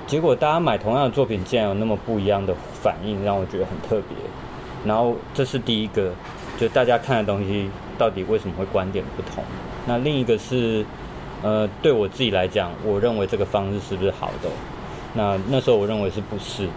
[0.07, 4.17] 结果大家买同样的作品，竟然有那么不一样的反应，让我觉得很特别。
[4.85, 6.12] 然后这是第一个，
[6.59, 9.43] 就大家看的东西到底为什么会观点不同？
[9.87, 10.85] 那另一个是，
[11.42, 14.49] 呃，对我自己来讲，我认为这个方式是不是好的？
[15.14, 16.68] 那那时候我认为是不是？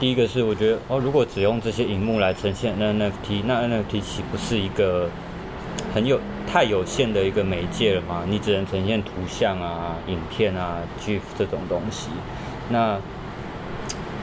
[0.00, 5.08] 第一个是我觉得哦，如果只用这些荧幕来呈现 NFT，那 NFT 岂不是一个
[5.92, 8.24] 很有太有限的一个媒介了吗？
[8.28, 12.10] 你只能呈现图像啊、影片啊、GIF 这种东西，
[12.68, 12.96] 那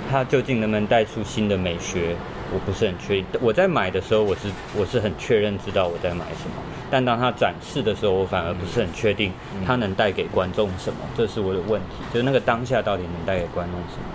[0.09, 2.15] 它究竟能不能带出新的美学？
[2.53, 3.25] 我不是很确定。
[3.41, 9.31] 我在买的时候，我是我是很确认知道我在买什么，但当他展示的时候，我反而不是很确定
[9.65, 11.97] 它能带给观众什么，这是我的问题。
[12.13, 14.05] 就是那个当下到底能带给观众什么？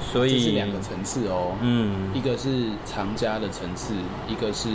[0.00, 3.92] 所以这是两个层次哦，嗯，一个是藏家的层次，
[4.28, 4.68] 一个是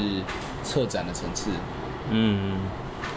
[0.61, 1.49] 策展的层次，
[2.11, 2.59] 嗯，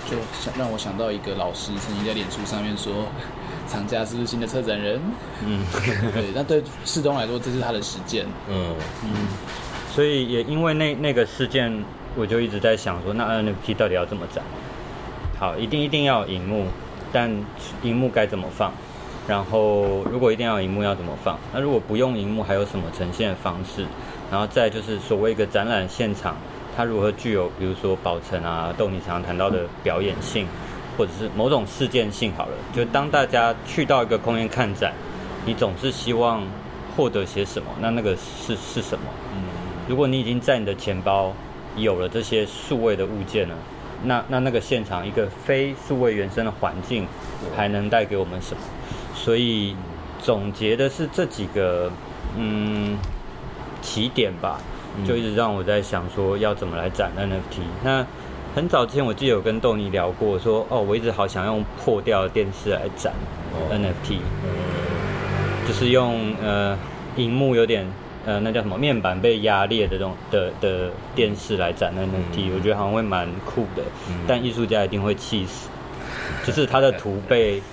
[0.09, 3.07] 就想让我想到一个老师曾经在脸书上面说，
[3.67, 5.01] 藏家是不是新的策展人？
[5.45, 5.65] 嗯，
[6.13, 8.75] 对，那对世东来说，这是他的实践，嗯
[9.05, 9.11] 嗯，
[9.91, 11.85] 所以也因为那那个事件，
[12.17, 14.45] 我就一直在想说，那 NFT 到底要怎么展？
[15.39, 16.67] 好，一定一定要有荧幕，
[17.13, 17.31] 但
[17.83, 18.73] 荧幕该怎么放？
[19.27, 21.39] 然后，如果一定要有荧幕，要怎么放？
[21.53, 23.87] 那如果不用荧幕，还有什么呈现的方式？
[24.31, 26.37] 然后再就是所谓一个展览现场，
[26.77, 30.47] 它如何具有，比如说保存啊，豆你常常谈到的表演性，
[30.97, 32.33] 或者是某种事件性。
[32.37, 34.93] 好了，就当大家去到一个空间看展，
[35.45, 36.43] 你总是希望
[36.97, 37.69] 获得些什么？
[37.81, 39.05] 那那个是是什么？
[39.35, 39.43] 嗯，
[39.89, 41.33] 如果你已经在你的钱包
[41.77, 43.55] 有了这些数位的物件了，
[44.05, 47.07] 那那那个现场一个非数位原生的环境，
[47.57, 48.61] 还能带给我们什么？
[49.15, 49.75] 所以
[50.23, 51.91] 总结的是这几个
[52.37, 52.99] 嗯
[53.83, 54.59] 起点吧，
[55.07, 57.63] 就一直让我在想说要怎么来展 NFT。
[57.83, 58.07] 那
[58.55, 63.13] 很早之前我记得有跟豆泥聊过，说哦，我一直好想用破掉的电视来展
[63.71, 64.19] NFT，
[65.67, 66.79] 就是用呃
[67.17, 67.85] 荧幕有点
[68.25, 73.83] 呃那叫什么面板被压裂的这种的的电视来展 NFT，我觉得好像会蛮酷的，
[74.27, 75.69] 但艺术家一定会气死，
[76.47, 77.61] 就是他的图被。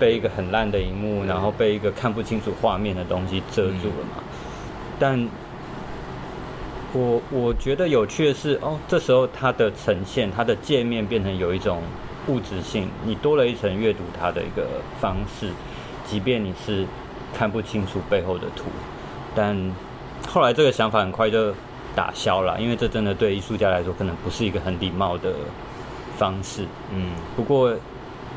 [0.00, 4.16] 被一个很烂的荧幕，然后被一个看不清楚画面的东西遮住了嘛？
[4.18, 4.24] 嗯、
[4.98, 5.28] 但
[6.92, 11.82] 我我觉得有趣的是，哦，这时候它的呈现，它的界面变成有一种
[12.28, 14.66] 物质性，你多了一层阅读它的一个
[15.00, 15.50] 方式，
[16.06, 16.86] 即便你是
[17.34, 18.64] 看不清楚背后的图，
[19.34, 19.56] 但
[20.28, 21.54] 后来这个想法很快就
[21.94, 25.34] 打消了，因为这真的对艺术家来说可能不是一个很礼貌的
[26.16, 26.66] 方式。
[26.94, 27.74] 嗯，不过。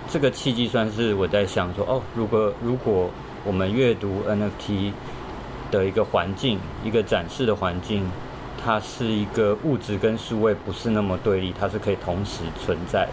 [0.08, 3.10] 这个契机算是我在想说，哦，如果如果
[3.44, 4.92] 我们阅读 NFT
[5.72, 8.08] 的一个环境，一个展示的环境，
[8.64, 13.08] 它是一个物质跟数位不是那么对立，它是可以同时存在，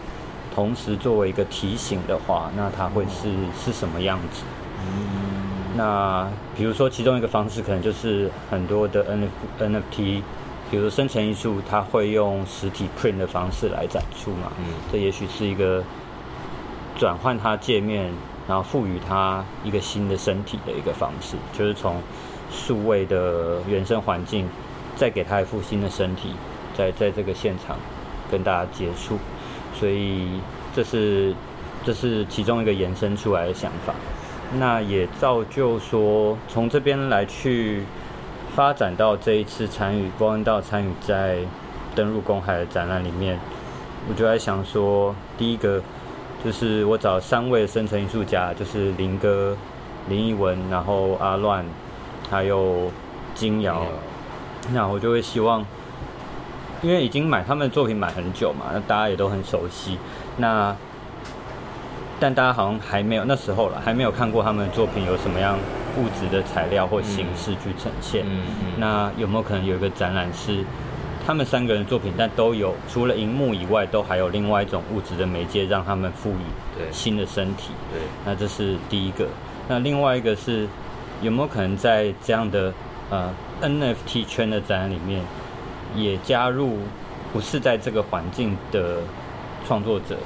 [0.54, 4.42] 同时作为一个提醒的话，那它会是是什么样子？
[4.80, 9.04] 嗯，那比如说其中一个方式，可能就是很多的
[9.58, 10.22] NFT，
[10.70, 14.52] 比如说生成艺术，它会用实体 print 的方式来展出嘛？
[14.58, 15.82] 嗯，这也许是一个。
[16.94, 18.12] 转换它界面，
[18.46, 21.96] 然后赋予它一个新的身体的一个方式，就是从
[22.50, 24.46] 数位的原生环境，
[24.96, 26.34] 再给他一副新的身体，
[26.76, 27.76] 在在这个现场
[28.30, 29.18] 跟大家接触。
[29.74, 30.40] 所以
[30.74, 31.34] 这是
[31.84, 33.94] 这是其中一个延伸出来的想法。
[34.58, 37.84] 那也造就说，从这边来去
[38.54, 41.38] 发展到这一次参与光恩道参与在
[41.94, 43.38] 登入公海的展览里面，
[44.08, 45.82] 我就在想说，第一个。
[46.44, 49.56] 就是我找三位生成艺术家，就是林哥、
[50.08, 51.64] 林奕文，然后阿乱，
[52.28, 52.90] 还有
[53.32, 53.86] 金瑶。
[54.70, 55.64] 那我就会希望，
[56.82, 59.98] 因为已经买他们的作品买很久嘛，那大家也都很熟悉。
[60.36, 60.74] 那
[62.20, 65.58] 但大家好像还没有那时候了，还没有看过他们的作品有什么样
[65.98, 68.24] 物质的材料或形式去呈现。
[68.24, 68.66] 嗯嗯。
[68.78, 70.64] 那有没有可能有一个展览是？
[71.24, 77.70] 他们三个人作品，但都有除了荧幕以外，都还有另外一种物质的媒介，让他们赋予新的身体。
[77.92, 79.28] 对，那这是第一个。
[79.68, 80.66] 那另外一个是
[81.20, 82.74] 有没有可能在这样的
[83.08, 83.30] 呃
[83.62, 85.22] NFT 圈的展览里面，
[85.96, 86.78] 也加入
[87.32, 88.98] 不是在这个环境的
[89.66, 90.18] 创作者？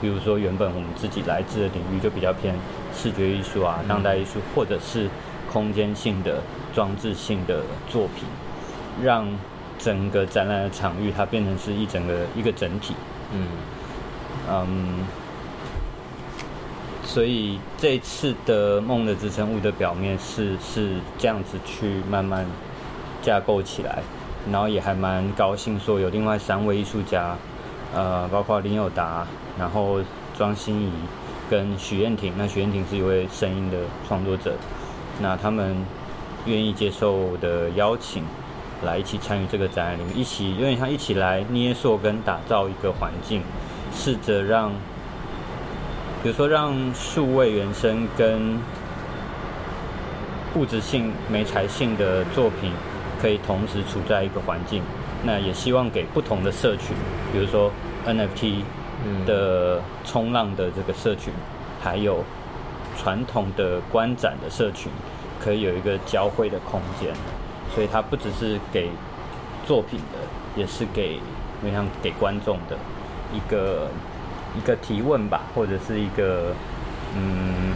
[0.00, 2.54] 比如说原本我们自己来自的领域就比较偏
[2.94, 5.08] 视觉艺术啊、当代艺术，或者是
[5.52, 6.40] 空间性的
[6.74, 8.24] 装置性的作品，
[9.02, 9.26] 让。
[9.80, 12.94] 整个展览的场域，它变成是一整个一个整体。
[13.32, 13.46] 嗯
[14.50, 15.06] 嗯，
[17.04, 22.44] 所以这次的梦的支撑物的表面是是这样子去慢慢
[23.28, 23.98] 架构起来，
[24.50, 27.36] 然后也还蛮高兴说有另外三位艺术家，
[27.94, 29.26] 呃，包括林友达，
[29.58, 30.00] 然后
[30.34, 30.90] 庄心怡
[31.50, 32.32] 跟许愿婷。
[32.38, 34.54] 那许愿婷是一位声音的创作者，
[35.20, 35.76] 那他们
[36.46, 38.24] 愿意接受的邀请，
[38.82, 43.42] 来一起参与这个展览里面，一起因为他一起来捏塑跟打造一个环境，
[43.92, 44.70] 试着让，
[46.22, 48.58] 比如说让数位原生跟
[50.54, 52.72] 物质性、媒材性的作品
[53.20, 54.82] 可以同时处在一个环境。
[55.24, 56.94] 那也希望给不同的社群，
[57.32, 57.70] 比如说
[58.06, 58.62] NFT
[59.26, 61.32] 的冲浪的这个社群，
[61.80, 62.24] 还有
[62.96, 64.90] 传统的观展的社群，
[65.40, 67.12] 可以有一个交汇的空间。
[67.74, 68.88] 所以它不只是给
[69.66, 70.18] 作品的，
[70.56, 71.20] 也是给，
[71.62, 72.76] 我想给观众的
[73.32, 73.88] 一个
[74.56, 76.54] 一个提问吧，或者是一个
[77.14, 77.74] 嗯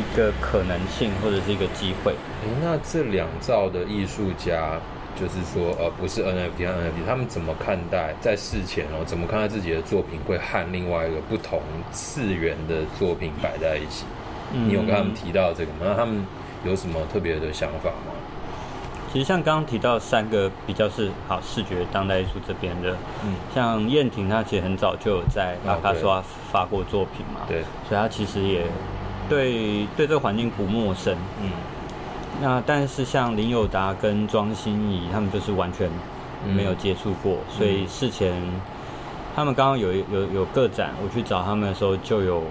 [0.00, 2.12] 一个可能性，或者是一个机会。
[2.42, 4.80] 哎，那这两造的艺术家，
[5.14, 11.60] 就是说呃不是 NFT 和 NFT，他们怎么看待在事前哦，怎么看待自己的作品会和另外一个不同
[11.92, 14.06] 次元的作品摆在一起？
[14.52, 15.80] 嗯、你有跟他们提到这个吗？
[15.84, 16.24] 那他们
[16.64, 18.12] 有什么特别的想法吗？
[19.12, 28.64] 其实像刚刚提到三个比较是好视觉当代艺术这边的，嗯，像燕婷她其实很早就有在阿卡莎发过作品嘛，对，所以她其实也
[29.30, 31.50] 对对这个环境不陌生，嗯，
[32.42, 35.88] 那但是像林友达跟庄心怡他们就是完全
[36.54, 38.34] 没有接触过，嗯，所以事前
[39.34, 42.42] 他们刚刚有有有个展，我去找他们的时候就有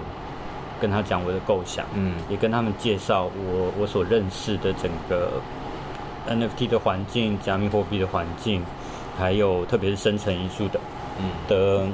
[0.80, 5.30] 跟他讲我的构想，嗯，也跟他们介绍我我所认识的整个。
[6.28, 8.62] NFT 的环境、加密货币的环境，
[9.18, 10.78] 还有特别是生成艺术的，
[11.18, 11.24] 嗯。
[11.48, 11.86] 的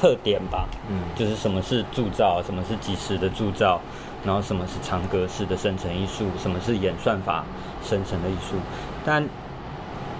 [0.00, 3.78] 特点吧，嗯，就是什么是铸造，什么是即时的铸造，
[4.24, 7.44] 然后什么是长格式的生成艺术，什么是演算法
[7.82, 8.56] 生成的艺术。
[9.04, 9.22] 但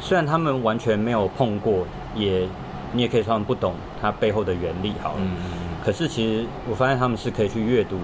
[0.00, 2.46] 虽然他们完全没有碰过，也
[2.92, 5.36] 你也可以说他们不懂它背后的原理，好了，嗯，
[5.82, 7.98] 可是其实我发现他们是可以去阅读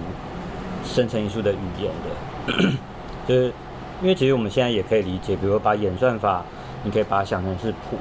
[0.83, 2.71] 生成艺术的语言的，
[3.27, 3.53] 就是。
[3.99, 6.45] 因为其实我们现在也可以理解，比如说把演算法，
[6.83, 7.97] 你可以把它想成是谱，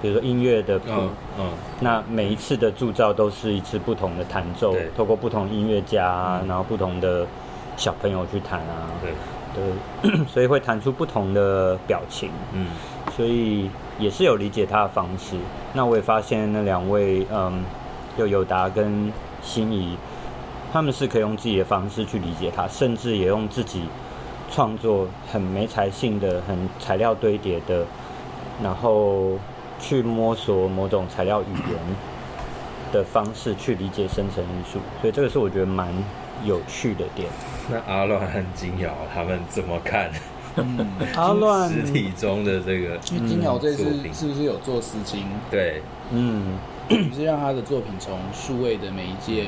[0.00, 7.26] 比如说音乐的谱，嗯，嗯，那每一次的铸造都是一次不同的弹奏，对，透过不同音乐家，嗯，然后不同的
[7.76, 9.12] 小朋友去弹啊，对，
[10.02, 12.66] 对， 所以会弹出不同的表情，嗯，
[13.16, 15.36] 所以也是有理解他的方式。
[15.72, 17.64] 那我也发现那两位，嗯，
[18.16, 19.96] 就友达跟心怡，
[20.72, 23.82] 他们是可以用自己的方式去理解他，甚至也用自己。
[24.52, 27.84] 创作很没才性的、很材料堆叠的，
[28.60, 29.38] 然后
[29.80, 31.78] 去摸索某种材料语言
[32.92, 35.88] 的方式去理解生成艺术，所以这个是我觉得蛮
[36.44, 37.28] 有趣的点。
[37.70, 40.10] 那阿乱和金瑶他们怎么看？
[40.56, 45.22] 嗯、 阿乱实体中的这个，金瑶这次是不是有做丝巾？
[45.50, 49.46] 对，嗯，就是让他的作品从数位的媒介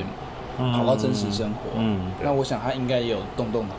[0.57, 1.71] 跑到真实生活。
[1.75, 3.75] 嗯，那我想他应该也有动动脑。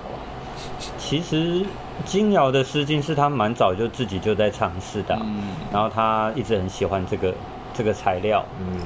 [0.99, 1.65] 其实
[2.05, 7.33] 金瑶的丝巾是他蛮早就自己就在尝试的，嗯，然后他一直很喜欢这个
[7.73, 8.81] 这个材料，嗯，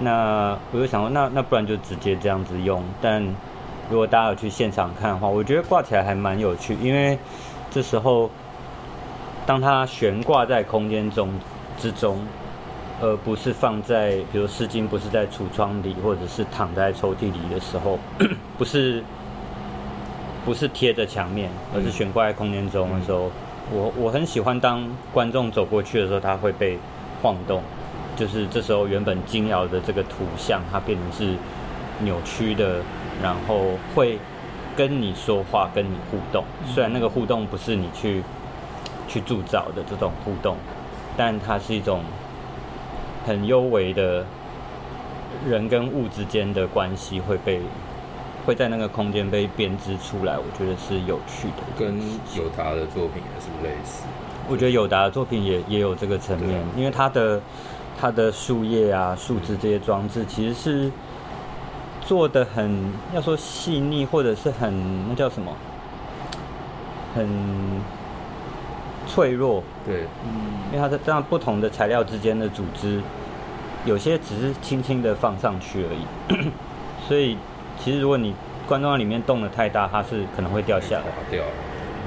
[0.00, 2.82] 那我就想说，那那不然就直接这样子用。
[3.00, 3.22] 但
[3.90, 7.18] 如果大家有去现场看的话，我觉得挂起来还蛮有趣，因为
[7.70, 8.30] 这时候
[9.46, 11.30] 当它悬挂在空间中
[11.78, 12.20] 之中，
[13.00, 17.98] 而不是放在比如丝巾不是在橱窗里或者是躺在抽屉里的时候，
[18.58, 19.02] 不是。
[20.48, 23.30] 不是贴着墙面，而是悬挂在空间中的时候，嗯、
[23.70, 24.82] 我我很喜欢当
[25.12, 26.78] 观众走过去的时候，它会被
[27.20, 27.62] 晃动，
[28.16, 31.36] 就是这时候原本金瑶的这个图像，它变成是
[32.02, 32.80] 扭曲的，
[33.22, 34.18] 然后会
[34.74, 36.42] 跟你说话，跟你互动。
[36.64, 38.22] 虽然那个互动不是你去
[39.06, 40.56] 去铸造的这种互动，
[41.14, 42.00] 但它是一种
[43.26, 44.24] 很幽微的
[45.46, 47.60] 人跟物之间的关系会被。
[48.48, 51.62] 会在那个空间被编织出来，我觉得是有趣的。
[51.78, 52.00] 跟
[52.34, 54.04] 友达的作品也是类似。
[54.48, 57.38] 我觉得友达的作品也也有这个层面，因为它的
[58.00, 60.90] 它的树叶啊、树枝这些装置，其实是
[62.00, 65.54] 做的很要说细腻，或者是很那叫什么，
[67.14, 67.28] 很
[69.06, 69.62] 脆弱。
[69.84, 73.02] 对，嗯，因为它在这样不同的材料之间的组织，
[73.84, 76.50] 有些只是轻轻的放上去而已，
[77.06, 77.36] 所以。
[77.80, 78.34] 其实，如果你
[78.66, 81.04] 观众在里面动的太大，它是可能会掉下来。
[81.30, 81.42] 掉。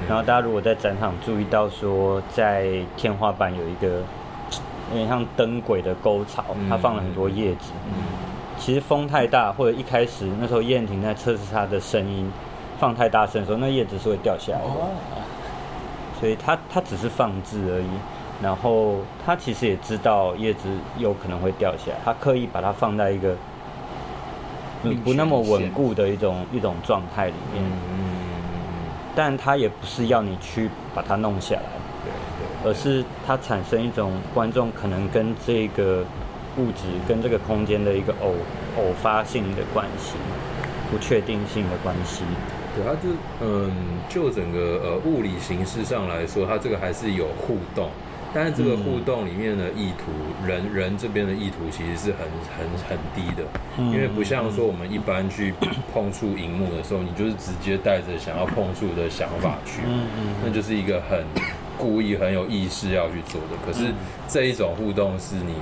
[0.08, 4.02] 然后大家如果在展场注意到说，在天花板有一个
[4.90, 7.72] 有点像灯轨的沟槽，它放了很多叶子。
[7.88, 8.02] 嗯。
[8.58, 12.30] 其实风太大，或者一开始那时候燕婷在测试它的声音，
[12.78, 14.66] 放太大声的时候，那叶子是会掉下来的。
[14.66, 14.90] 哦。
[16.20, 17.88] 所以它它只是放置而已。
[18.42, 20.68] 然后它其实也知道叶子
[20.98, 23.34] 有可能会掉下来，它刻意把它放在一个。
[24.82, 27.62] 不不那么稳固的一种一种状态里面。
[27.64, 28.12] 嗯
[29.14, 31.62] 但它也不是要你去把它弄下来，
[32.02, 32.10] 对
[32.64, 36.02] 对，而是它产生一种观众可能跟这个
[36.56, 38.32] 物质跟这个空间的一个偶
[38.78, 40.14] 偶发性的关系，
[40.90, 42.24] 不确定性的关系。
[42.74, 43.10] 对，它就
[43.42, 43.70] 嗯，
[44.08, 47.90] 就整个呃物理形式上来说，它这个还是有互动。
[48.34, 50.10] 但是这个互动里面的意图，
[50.40, 52.26] 嗯、人人这边的意图其实是很
[52.56, 53.44] 很很低的，
[53.76, 55.52] 嗯、因为不像说我们一般去
[55.92, 59.82] 碰触荧幕的时候，你就是直接带着想要碰触的想法去，
[60.42, 61.22] 那就是一个很
[61.76, 63.56] 故意很有意识要去做的。
[63.66, 63.92] 可是
[64.26, 65.54] 这一种互动是你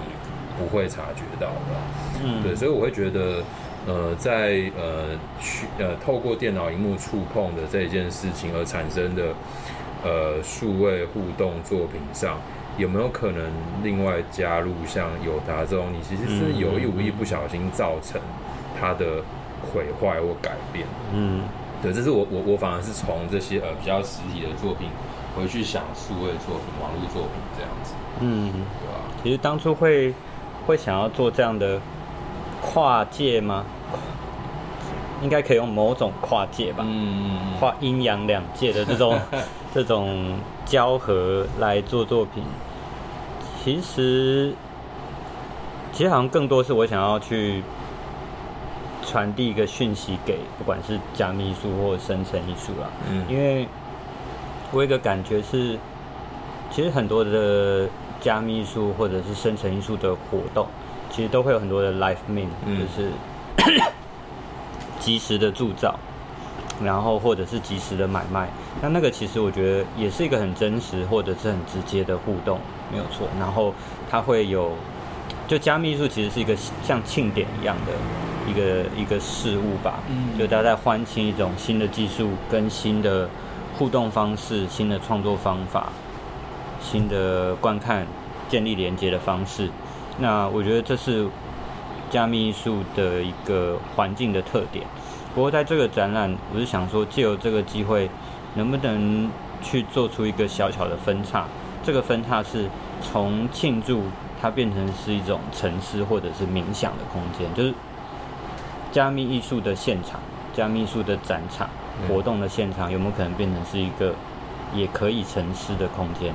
[0.57, 3.43] 不会察觉到的，嗯，对，所以我会觉得，
[3.89, 9.35] 呃，在呃去呃透过电脑荧幕触碰的这一件事情而产生的
[10.05, 12.39] 呃数位互动作品上。
[12.77, 13.43] 有没有可能
[13.83, 18.21] 另外加入像友达这种，你其实是有意无意不小心造成
[18.81, 19.23] 它的
[19.73, 20.87] 毁坏或改变？
[21.15, 21.43] 嗯，
[21.83, 24.89] 对，这是我我我反而是从这些呃比较实体的作品
[25.37, 27.95] 回去想数位作品、网络作品这样子。
[28.21, 29.01] 嗯，对啊？
[29.23, 30.15] 其实当初会
[30.67, 31.79] 会想要做这样的
[32.61, 33.65] 跨界吗？
[35.23, 36.83] 应该可以用某种跨界吧？
[36.87, 39.21] 嗯，跨阴阳两界的这种
[39.75, 40.39] 这种
[40.71, 42.45] 交合来做作品。
[43.65, 44.55] 其实，
[45.93, 47.61] 其实好像更多是我想要去
[49.05, 52.89] 传递一个讯息给，不管是加密艺术或生成艺术啦。
[53.11, 53.67] 嗯，因为
[54.71, 55.77] 我有一个感觉是，
[56.71, 57.89] 其实很多的
[58.21, 60.69] 加密艺术或者是生成艺术的活动，
[61.11, 62.47] 其实都会有很多的 live mint，
[62.79, 63.11] 就是
[65.01, 65.99] 及时的铸造。
[66.83, 68.49] 然后或者是及时的买卖，
[68.81, 72.59] 那那个其实我觉得也是一个很真实或者是很直接的互动，
[72.91, 73.29] 没有错。
[73.39, 73.75] 然后
[74.11, 74.73] 它会有，
[75.47, 77.93] 就加密艺术其实是一个像庆典一样的
[78.51, 83.29] 一个一个事物吧，嗯，就大家在欢庆一种新的技术跟新的
[83.77, 85.89] 互动方式、新的创作方法、
[86.81, 88.07] 新的观看、
[88.49, 89.69] 建立连接的方式。
[90.19, 91.27] 那我觉得这是
[92.11, 94.85] 加密艺术的一个环境的特点。
[95.35, 98.11] 不过在这个展览，我是想说，借由这个机会，
[98.55, 99.31] 能不能
[99.63, 101.47] 去做出一个小小的分叉？
[101.83, 102.69] 这个分叉是
[103.01, 104.03] 从庆祝
[104.41, 107.73] 它变成是一种沉思或者是冥想的空间，就是
[108.93, 110.21] 加密艺术的现场、
[110.55, 111.69] 加密艺术的展场、
[112.09, 114.15] 活动的现场，有没有可能变成是一个
[114.75, 116.35] 也可以沉思的空间？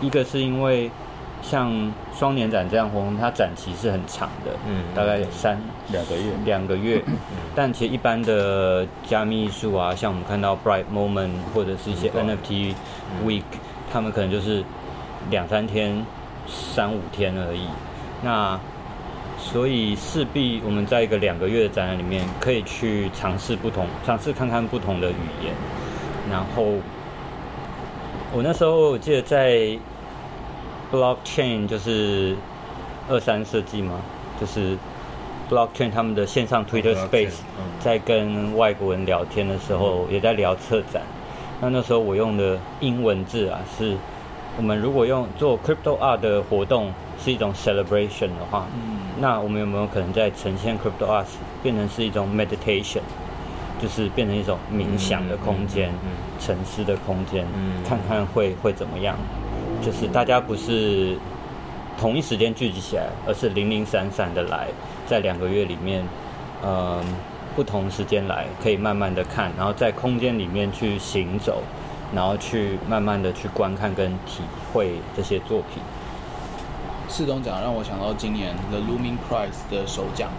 [0.00, 0.90] 一个是因为。
[1.42, 5.56] 像双年展这样活动，它展期是很长的，嗯，大概有三
[5.92, 7.00] 两个月，两个月。
[7.54, 12.74] 但其实一般的加密艺术啊，像我们看到 Bright Moment 或者是一些 NFT
[13.24, 13.42] Week，
[13.92, 14.64] 他们可能就是
[15.30, 16.04] 两三天、
[16.48, 17.68] 三五天而已。
[18.24, 18.58] 那
[19.38, 25.54] 所以势必我们在一个两个月的展览里面，可以去尝试不同，尝试看看不同的语言。
[26.28, 26.64] 然后
[28.32, 29.78] 我那时候我记得在。
[30.96, 32.34] Blockchain 就是
[33.06, 34.00] 二三设计嘛？
[34.40, 34.74] 就是
[35.50, 37.34] Blockchain 他们的线上 Twitter Space，
[37.78, 41.02] 在跟外国人聊天的时候，也在聊策展。
[41.60, 43.94] 那那时候我用的英文字啊，是
[44.56, 46.90] 我们如果用做 Crypto Art 的活动
[47.22, 48.66] 是一种 Celebration 的话，
[49.20, 51.26] 那我们有没有可能在呈现 Crypto Art
[51.62, 53.02] 变成是一种 Meditation，
[53.82, 55.92] 就是变成一种冥想的空间、
[56.40, 57.46] 沉思的空间，
[57.86, 59.14] 看看会会怎么样？
[59.86, 61.16] 就是大家不是
[61.96, 64.66] 同一时间聚集起来，而是零零散散的来，
[65.06, 66.04] 在两个月里面，
[66.64, 67.00] 嗯，
[67.54, 71.62] 不同时间来，可以慢慢的看，然后在空间里面去行走，
[72.12, 75.80] 然后去慢慢的去观看跟体会这些作品。
[77.08, 80.30] 四等奖让我想到今年 The Looming Prize 的首奖，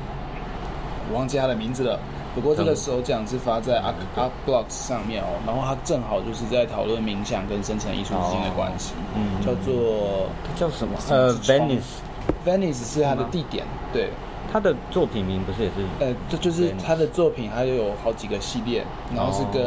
[1.09, 1.97] 我忘记他的名字了。
[2.37, 10.99] 不过这个首奖是发在 Art Art Blocks 上面哦，然后它正好就是在讨论冥想跟生成艺术之间的关系，嗯，叫做叫什么？
[11.09, 14.11] 呃，Venice，Venice 是它的地点，对，
[14.53, 15.73] 他的作品名不是也是？
[15.99, 18.85] 呃，这就是他的作品，还有好几个系列，
[19.15, 19.65] 然后是跟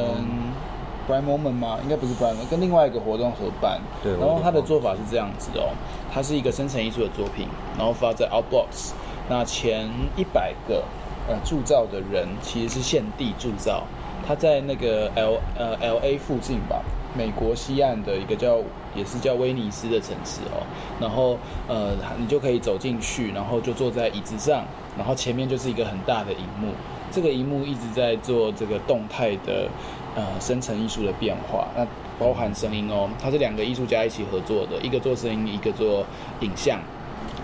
[1.09, 1.77] Bright Moment 吗？
[1.83, 5.71] 应该不是 Bright Moment，跟另外一个活动合办，对，然后他的做法是这样子哦，
[6.15, 8.93] 它是一个生成艺术的作品，然后发在 out blocks
[9.29, 10.85] 那前一百个。
[11.29, 13.85] 呃，铸造的人其实是现地铸造，
[14.27, 16.83] 他在那个 L 呃 L A 附近吧，
[17.17, 18.59] 美国西岸的一个叫
[18.95, 20.67] 也是叫威尼斯的城市哦。
[21.01, 24.65] 然后呃，你就可以走进去，然后就坐在椅子上，
[24.99, 26.73] 然后前面就是一个很大的荧幕，
[27.13, 29.69] 这个荧幕一直在做这个动态的
[30.17, 31.87] 呃生成艺术的变化，那
[32.19, 36.05] 包含声音哦，它是两个艺术家一起合作的，一个做声音，一个做
[36.41, 36.81] 影像。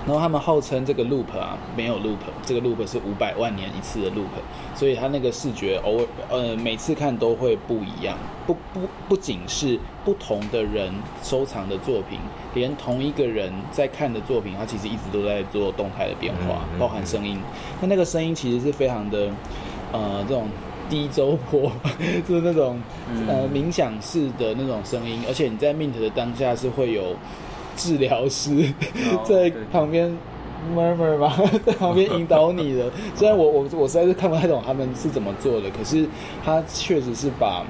[0.06, 4.28] 然后他们号称这个 loop 啊没有 loop，这个 loop 是五百万年一次的 loop，
[4.72, 10.94] 所以它那个视觉偶尔呃每次看都会不一样，不不不仅是不同的人
[11.24, 12.20] 收藏的作品，
[12.54, 17.40] 连同一个人在看的作品，它其实一直都在做动态的变化，包含声音，
[17.80, 19.28] 那那个声音其实是非常的
[19.90, 20.48] 呃这种
[20.88, 21.72] 低周波，
[22.28, 22.80] 就是那种
[23.26, 27.16] 呃冥想式的那种声音，而且你在 mint 的当下是会有。
[27.76, 28.72] 治疗师
[29.24, 30.10] 在旁边
[30.74, 32.90] murmur 吧， 在旁边引导你的。
[33.14, 36.08] 虽然我我我实在是看不太懂他们是怎么做的，可是
[36.44, 37.64] 他确实是把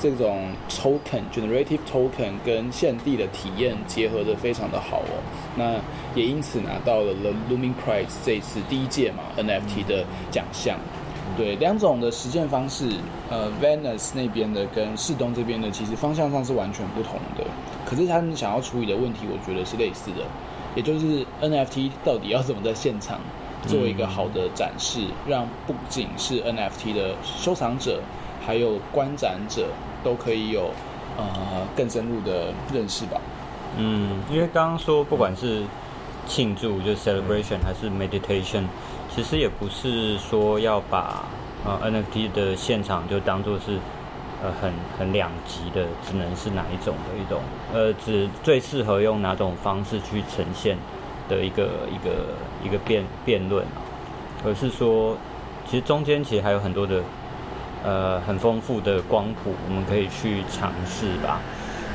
[0.00, 5.22] 这种 token generative token 跟现地的体验结合的非常的好哦。
[5.54, 5.74] 那
[6.18, 10.76] 也因此拿到了 The Looming Prize 这一次第一届嘛 NFT 的奖项。
[11.34, 12.90] 对，两种的实践方式，
[13.30, 17.44] 呃，Venice 那边的跟士东这边的，其实方向上是完全不同的。
[17.92, 20.24] 可是他们想要处理的问题，我觉得是类似的，
[20.74, 23.20] 也就是 NFT 到底要怎么在现场
[23.66, 28.00] 做一个好的展示，让不仅是 NFT 的收藏者，
[28.46, 29.66] 还有观展者
[30.02, 30.70] 都可以有
[31.18, 31.24] 呃
[31.76, 33.20] 更深入的认识吧。
[33.76, 35.62] 嗯，因为刚刚说不管是
[36.26, 38.64] 庆祝就 celebration 还是 meditation。
[39.14, 41.26] 其实也不是说要把
[41.66, 43.78] 呃 NFT 的现场就当做是
[44.42, 47.40] 呃很很两极的，只能是哪一种的一种
[47.72, 50.76] 呃，只最适合用哪种方式去呈现
[51.28, 52.10] 的一个一个
[52.64, 53.80] 一个辩辩论啊，
[54.44, 55.16] 而是说
[55.66, 57.02] 其实中间其实还有很多的
[57.84, 61.40] 呃很丰富的光谱，我们可以去尝试吧。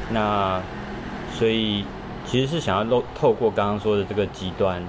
[0.09, 0.61] 那
[1.33, 1.85] 所以
[2.25, 4.81] 其实是想要透透过刚刚说的这个极端。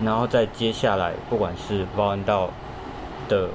[0.00, 2.48] 然后在接下来，不管是包含到
[3.28, 3.48] 的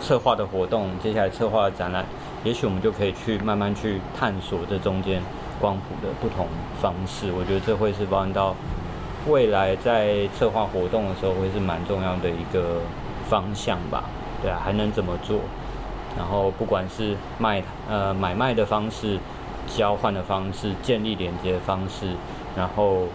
[0.00, 2.06] 策划的活动，接下来策划的展览，
[2.44, 5.22] 也许我们就可以去慢慢去探索这中间
[5.60, 6.46] 光谱的不同
[6.80, 7.30] 方式。
[7.32, 8.54] 我觉得这会是包含到
[9.28, 12.80] 未来在策划活动的时候，会是蛮重要的一个
[13.28, 14.04] 方向吧。
[14.42, 15.40] 对啊，还能怎么做？
[16.16, 19.18] 然后不管是卖呃买卖的方式、
[19.66, 22.14] 交换的方式、建立连接的方式，
[22.56, 23.06] 然后。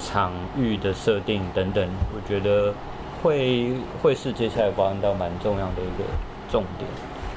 [0.00, 2.72] 场域的设定等等，我觉得
[3.20, 6.04] 会会是接下来发生到蛮重要的一个
[6.48, 6.88] 重点。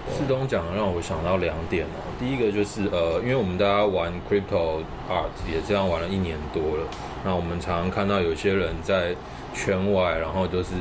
[0.09, 6.87] 四东讲的让我想到两点哦，第一个就是呃，因为我们大家玩 crypto art 也这样玩了一年多了，
[7.23, 9.15] 那我们常常看到有些人在
[9.53, 10.71] 圈外，然后就是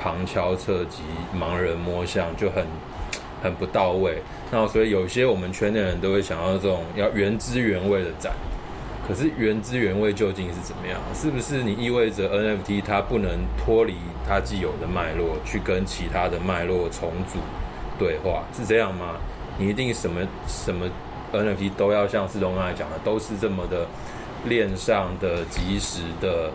[0.00, 1.02] 旁敲侧击、
[1.38, 2.64] 盲人摸象，就很
[3.42, 4.22] 很不到位。
[4.50, 8.32] 那所以有些我们圈内人都会想要这种要原汁原味的展。
[9.06, 11.00] 可是原汁原味究竟是怎么样？
[11.14, 13.94] 是不是你意味着 NFT 它不能脱离
[14.28, 17.38] 它既有的脉络，去跟其他的脉络重组
[17.98, 18.44] 对话？
[18.54, 19.16] 是这样吗？
[19.58, 20.86] 你一定什么什么
[21.32, 23.86] NFT 都要像士东刚才讲的，都是这么的
[24.44, 26.50] 链上的、及时的，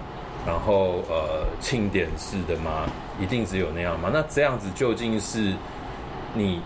[0.48, 2.90] 然后呃庆典式的吗？
[3.20, 4.10] 一定只有那样吗？
[4.14, 5.54] 那这样子究竟是
[6.34, 6.62] 你？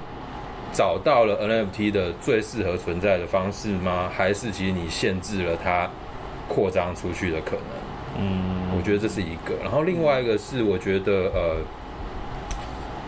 [0.73, 4.11] 找到了 NFT 的最适合存在的方式吗？
[4.13, 5.89] 还是其实你限制了它
[6.49, 8.19] 扩张出去的可能？
[8.19, 9.55] 嗯，我觉得这是一个。
[9.63, 11.55] 然后另外一个是，我觉得呃，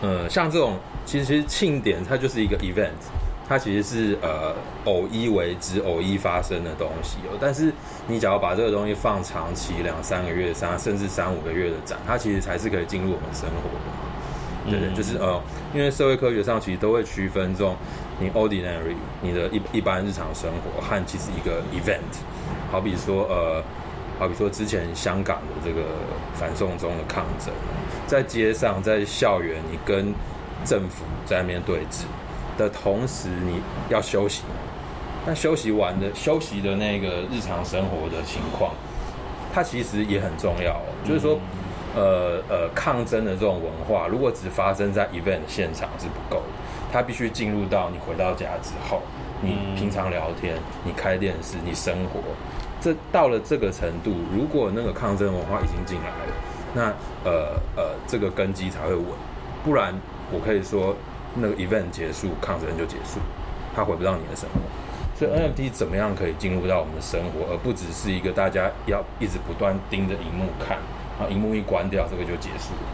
[0.00, 2.90] 呃，像这种其实庆典它就是一个 event，
[3.48, 7.36] 它其实是呃偶一为之、偶一发生的东西哦。
[7.40, 7.72] 但是
[8.06, 14.70] 你只要把这个东西放长期两三个月、三甚至三五个月的展，它其实才是可以进入我们生活的。
[14.70, 15.40] 对对，就是呃，
[15.74, 17.74] 因为社会科学上其实都会区分这种
[18.20, 22.20] 你 ordinary 你的一一般日常生活和其实一个 event，
[22.70, 23.64] 好比说呃，
[24.18, 25.86] 好比说之前香港的这个
[26.34, 27.52] 反送中的抗争，
[28.06, 30.12] 在街上在校园你跟
[30.64, 32.04] 政府在那边对峙
[32.56, 34.42] 的同时，你要休息，
[35.26, 38.72] 那休息完的休息的那个日常生活的情况，
[39.52, 41.38] 它其实也很重要，就是说。
[41.92, 46.46] 呃呃，抗争的这种文化，如果只发生在 event 现场是不够的，
[46.92, 49.02] 它必须进入到你回到家之后，
[49.42, 52.20] 你平常聊天，你开电视，你生活，
[52.80, 56.32] 这到了这个程度，如果那个抗争文化已经进来了，
[56.72, 56.82] 那
[57.28, 59.04] 呃呃，这个根基才会稳，
[59.64, 59.92] 不然
[60.32, 60.94] 我可以说
[61.34, 63.20] 那个 event 结束，抗争就结束，
[63.74, 64.60] 它回不到你的生活。
[65.18, 70.78] 所以 NFT 怎么样可以进入到我们的生活，而不只是一个大家要一直不断盯着荧幕看。
[71.18, 72.88] 然后，荧幕一关掉，这个就结束了。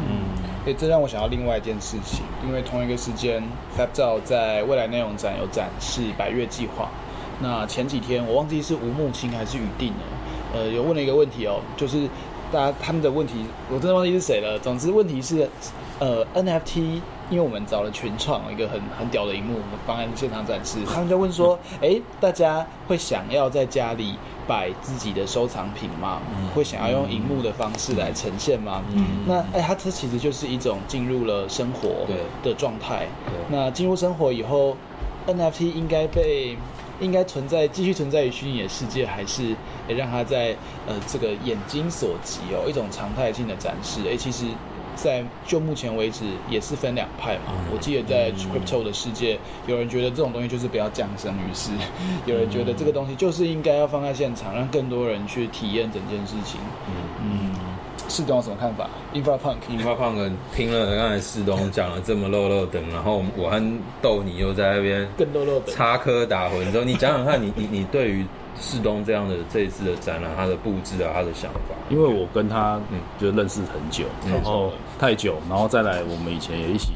[0.00, 3.42] 嗯，诶，这让我想到另外一件事情，因为同一个时间
[3.78, 6.90] ，FabZao 在未来内容展有展示百月计划。
[7.40, 10.02] 那前几天我忘记是吴木清还是雨定了，
[10.54, 12.06] 呃，有问了一个问题哦，就是
[12.52, 14.58] 大家他们的问题，我真的忘记是谁了。
[14.58, 15.48] 总之问题是，
[16.02, 16.80] 呃，NFT
[17.30, 26.20] 因为我们找了群创一个很很屌的荧幕，我们放在现场展示，他们就问说：“哎、欸，大家会想要在家里摆自己的收藏品吗？
[26.36, 32.04] 嗯、会想要用荧幕的方式来呈现吗？”嗯，那哎，它、欸、这其实就是一种进入了生活
[32.42, 33.06] 的状态。
[33.48, 34.76] 那进入生活以后
[35.28, 36.56] ，NFT 应该被。
[37.00, 39.56] 应该存在，继续存在于虚拟的世界，还是
[39.88, 40.54] 也让它在
[40.86, 44.02] 呃这个眼睛所及哦，一种常态性的展示。
[44.08, 44.44] 哎，其实，
[44.94, 47.52] 在就目前为止也是分两派嘛。
[47.72, 51.70] 我记得在 crypto 的世界，有人觉得这种东西就是不要降生，于世
[52.26, 56.60] 有人觉得这个东西就是应该要放在现场，让更多人去体验整件事情。
[56.88, 57.50] 嗯嗯。
[58.08, 63.62] 世东有什么看法？Infra Punk，Infra Punk 听了刚才世东讲了这么漏漏等，然后我和
[64.02, 66.70] 豆你又在那边更漏漏等插科打诨。
[66.70, 68.26] 之后你讲讲看，你你你对于
[68.60, 71.74] 世东这样的这一次的展览，他的布置啊，他的想法？
[71.88, 76.92] 因为我跟他嗯就认识很久，然后太久，然后再来我们以前也一起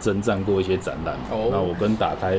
[0.00, 2.38] 征战过一些展览，那我跟打开。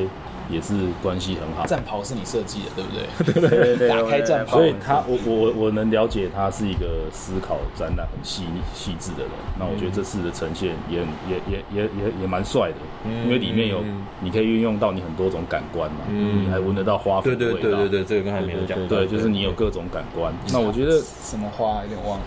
[0.49, 1.65] 也是关系很好。
[1.65, 3.49] 战袍是你设计的，对不对？
[3.49, 4.57] 对对对，打开战袍。
[4.57, 9.31] 所以他，我我我能了解他是一个思考展览很细腻细致的人。
[9.59, 12.77] 那我觉得这次的呈现也也也也也也蛮帅的，
[13.25, 13.83] 因为里面有
[14.21, 17.59] 你可以运用到你很多种感官嘛，你还闻得到花粉的味道。
[17.59, 18.87] 对对对对对，这个刚才没有讲。
[18.87, 20.33] 对，就是你有各种感官。
[20.53, 22.25] 那我觉得什么花有点忘了，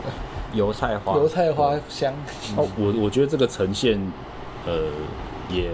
[0.52, 1.14] 油菜花。
[1.14, 2.12] 油菜花香。
[2.56, 4.00] 哦，我我觉得这个呈现，
[4.66, 4.90] 呃。
[5.52, 5.64] 也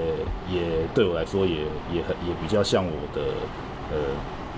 [0.51, 0.61] 也
[0.95, 1.57] 对我来说也
[1.93, 3.23] 也很也比较像我的
[3.93, 3.99] 呃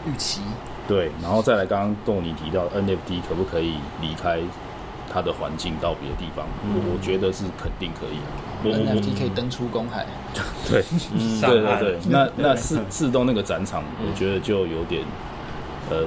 [0.06, 0.40] 预期，
[0.86, 4.40] 对，然后再来刚刚豆你提到 NFT 可不可以离开
[5.12, 6.46] 它的环境到别的地方？
[6.64, 8.48] 嗯、我我觉得是肯定可以的。
[8.60, 10.04] NFT 可以登出公海，
[10.68, 11.98] 对，嗯、对对对。
[12.08, 15.02] 那 那四四栋那个展场，我觉得就有点
[15.90, 16.02] 呃，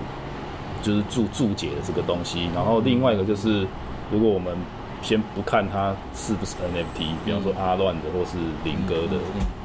[0.82, 2.50] 就是注注解的这个东西。
[2.54, 3.66] 然后另外一个就是，
[4.12, 4.54] 如果我们
[5.02, 9.20] 先不看它是不是 NFT，比方说阿乱的或是林哥的、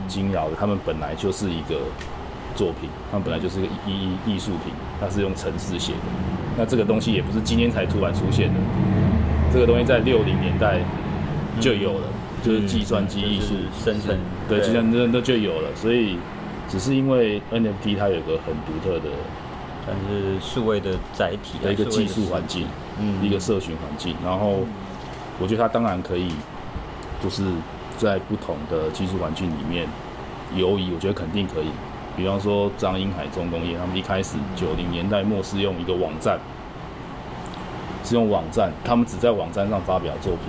[0.09, 1.77] 金瑶的，他们本来就是一个
[2.55, 3.93] 作品，他们本来就是一个艺
[4.27, 5.99] 艺艺术品，它是用程式写的。
[6.57, 8.61] 那这个东西也不是今天才突然出现的，
[9.53, 10.81] 这个东西在六零年代
[11.61, 12.09] 就有了，
[12.43, 14.17] 就是计算机艺术生成，
[14.49, 15.69] 对，计算机那就有了。
[15.75, 16.17] 所以
[16.67, 19.11] 只是因为 NFT 它有个很独特的，
[19.87, 22.67] 但是数位的载体的一个技术环境，
[22.99, 24.61] 嗯，一个社群环境，然后。
[25.39, 26.31] 我觉得他当然可以，
[27.23, 27.45] 就是
[27.99, 29.87] 在不同的技术环境里面
[30.55, 31.67] 游移，我觉得肯定可以。
[32.17, 36.39] 比方说张英海重工业，他们一开始九零年代末是用一个网站，
[38.03, 40.45] 是用网站，他们只在网站上发表作品。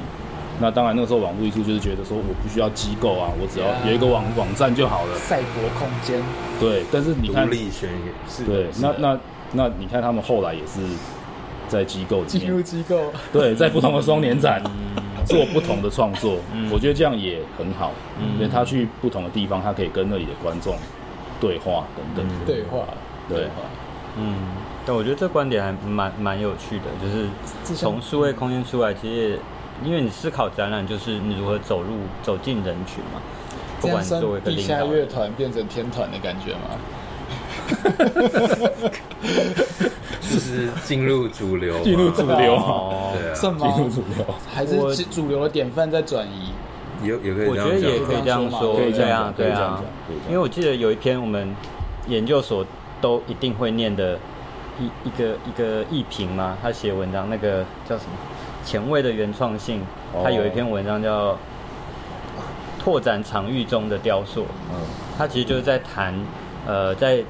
[0.62, 5.16] 那当然那个时候网络艺术就是觉得说我不需要机构啊，我只要有一个网网站就好了。
[5.18, 6.22] 赛博空间。
[6.60, 8.46] 对，但是你看，独立宣言是。
[8.46, 9.20] 对，那那
[9.52, 10.80] 那你看他们后来也是。
[11.68, 14.62] 在机构里进入机构，对，在不同的双年展
[15.26, 16.38] 做不同的创作，
[16.72, 17.92] 我觉得这样也很好，
[18.36, 20.76] 因为他去不同的地方，他可以跟那里的观众
[21.40, 22.26] 对话等等。
[22.46, 22.86] 对话，
[23.28, 23.44] 对。
[23.46, 23.52] 话，
[24.18, 24.36] 嗯，
[24.86, 29.40] 但我觉得这观点还蛮蛮有趣的，就是从数位空间出来，其实
[29.84, 31.90] 因为你思考展览，就是你如何走入
[32.24, 33.22] 走进人群嘛，
[33.80, 36.80] 不管作为一个地下乐团变成天团的感觉吗？
[40.22, 46.52] 就是进入主流，进入主流，对啊， 进入主流，还是主流的典范在转移？
[47.04, 49.82] 也也可以，我觉得也可以这样说，可以这样，对啊。
[50.28, 51.54] 因为我记得有一篇我们
[52.08, 52.66] 研究所
[53.00, 54.18] 都一定会念的
[54.80, 58.12] 一一个一个艺评嘛，他写文章那个叫什么？
[58.66, 59.82] 前卫的原创性，
[60.24, 61.34] 他有一篇文章叫
[62.84, 64.42] 《拓展场域中的雕塑》，
[64.74, 64.82] 嗯，
[65.18, 66.14] 他其实就是在谈。
[66.66, 67.24] 呃，在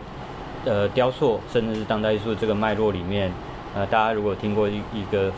[0.66, 3.32] 呃雕塑甚至是当代艺术这个脉络里面，
[3.76, 5.32] 呃，大家如果听过一一个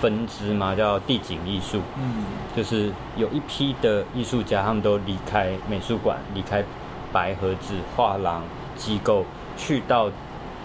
[0.00, 2.24] 分支嘛，叫地景艺术，嗯，
[2.56, 6.62] 就是有一批的艺术家，他们都离开美术馆，离开
[7.12, 8.42] 白盒子画廊
[8.76, 9.24] 机构，
[9.56, 10.10] 去到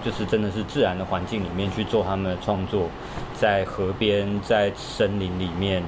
[0.04, 2.88] 就是真的是自然的环境里面去做他们的创作，
[3.34, 5.84] 在河边、在森林里面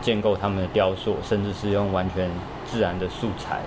[0.00, 2.30] 建构他们的雕塑，甚至是用完全
[2.66, 3.60] 自然的素材。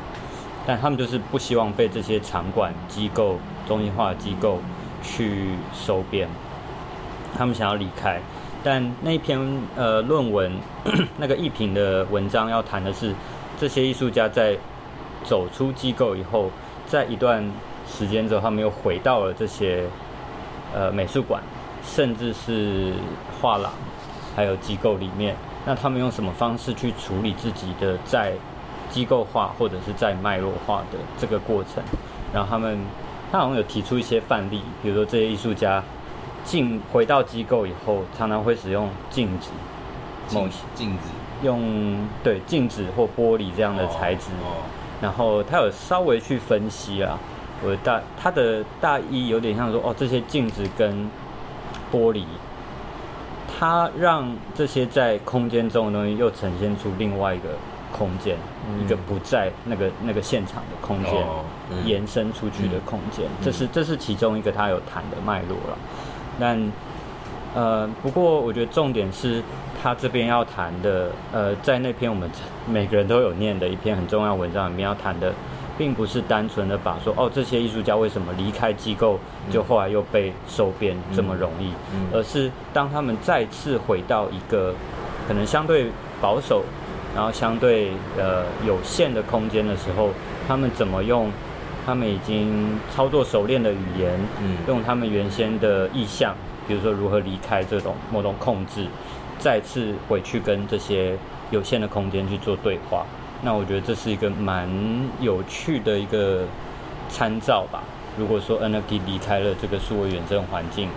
[0.68, 4.60] 但他们就是不希望被这些场馆机构、中心化机构
[5.04, 6.28] 去收编，
[7.38, 8.20] 他们想要离开。
[8.64, 9.40] 但那一篇
[9.76, 10.52] 呃论文，
[11.18, 13.14] 那个艺评的文章要谈的是，
[13.60, 14.58] 这些艺术家在
[15.24, 16.50] 走出机构以后，
[16.88, 17.44] 在一段
[17.88, 19.86] 时间之后，他们又回到了这些
[20.74, 21.42] 呃美术馆，
[21.84, 22.94] 甚至是
[23.42, 23.72] 画廊，
[24.36, 25.36] 还有机构里面。
[25.66, 28.34] 那他们用什么方式去处理自己的在？
[28.88, 31.84] 机构化或者是在脉络化的这个过程，
[32.32, 32.78] 然后他们
[33.32, 35.84] 他好像有提出一些范例，比如说这些艺术家
[36.44, 39.50] 进回到机构以后，常常会使用镜子，
[40.28, 41.10] 镜镜子，
[41.44, 44.64] 用对镜子或玻璃这样的材质，哦，
[45.02, 47.20] 然后他有稍微去分析啊，
[47.64, 51.10] 我的大他的大意有点像说哦，这些镜子跟
[51.92, 52.24] 玻璃，
[53.58, 57.50] 它让这些在空间中的东西又呈现出另外一个
[57.96, 58.36] 空间，
[58.68, 65.78] 嗯、一个不在那个那个现场的空间，哦嗯、延伸出去的空间，嗯、这是这是其中一个他有谈的脉络了，
[66.40, 66.72] 但。
[67.58, 69.42] 呃，不过我觉得重点是
[69.82, 72.30] 他这边要谈的，呃，在那篇我们
[72.68, 75.32] 每个人都有念的一篇很重要文章里面要谈的，
[75.78, 79.18] 并不是单纯的把说哦，这些艺术家为什么离开机构，
[79.50, 84.76] 就后来又被收编这么容易，嗯嗯、而是当他们再次回到一个
[85.26, 85.90] 可能相对
[86.20, 86.62] 保守，
[87.16, 90.10] 然后相对呃有限的空间的时候，
[90.48, 91.32] 他们怎么用
[91.86, 96.36] 他们已经操作熟练的语言，嗯、用他们原先的意向。
[96.68, 98.88] 比如说，如何离开这种某种控制，
[99.38, 101.16] 再次回去跟这些
[101.52, 103.06] 有限的空间去做对话，
[103.44, 104.68] 那我觉得这是一个蛮
[105.22, 106.42] 有趣的一个
[107.08, 107.84] 参照吧。
[108.18, 110.90] 如果说 NFT 离开了这个数位远征环境，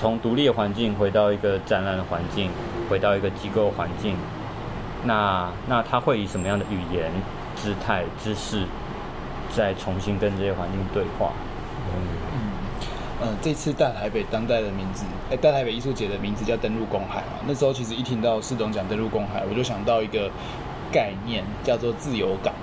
[0.00, 2.50] 从独立的环境回到一个展览的环境，
[2.88, 4.16] 回到一个机构环境，
[5.04, 7.10] 那那他会以什么样的语言、
[7.56, 8.64] 姿态、姿势，
[9.54, 11.32] 再重新跟这些环境对话？
[11.94, 12.20] 嗯。
[13.22, 17.44] 嗯，这次大台北当代的名字，哎，大台北艺术节的名字叫登陆公海嘛。
[17.46, 20.30] 那时候其实一听到士董讲登陆公海，我就想到一个
[20.90, 22.54] 概念，叫做自由港。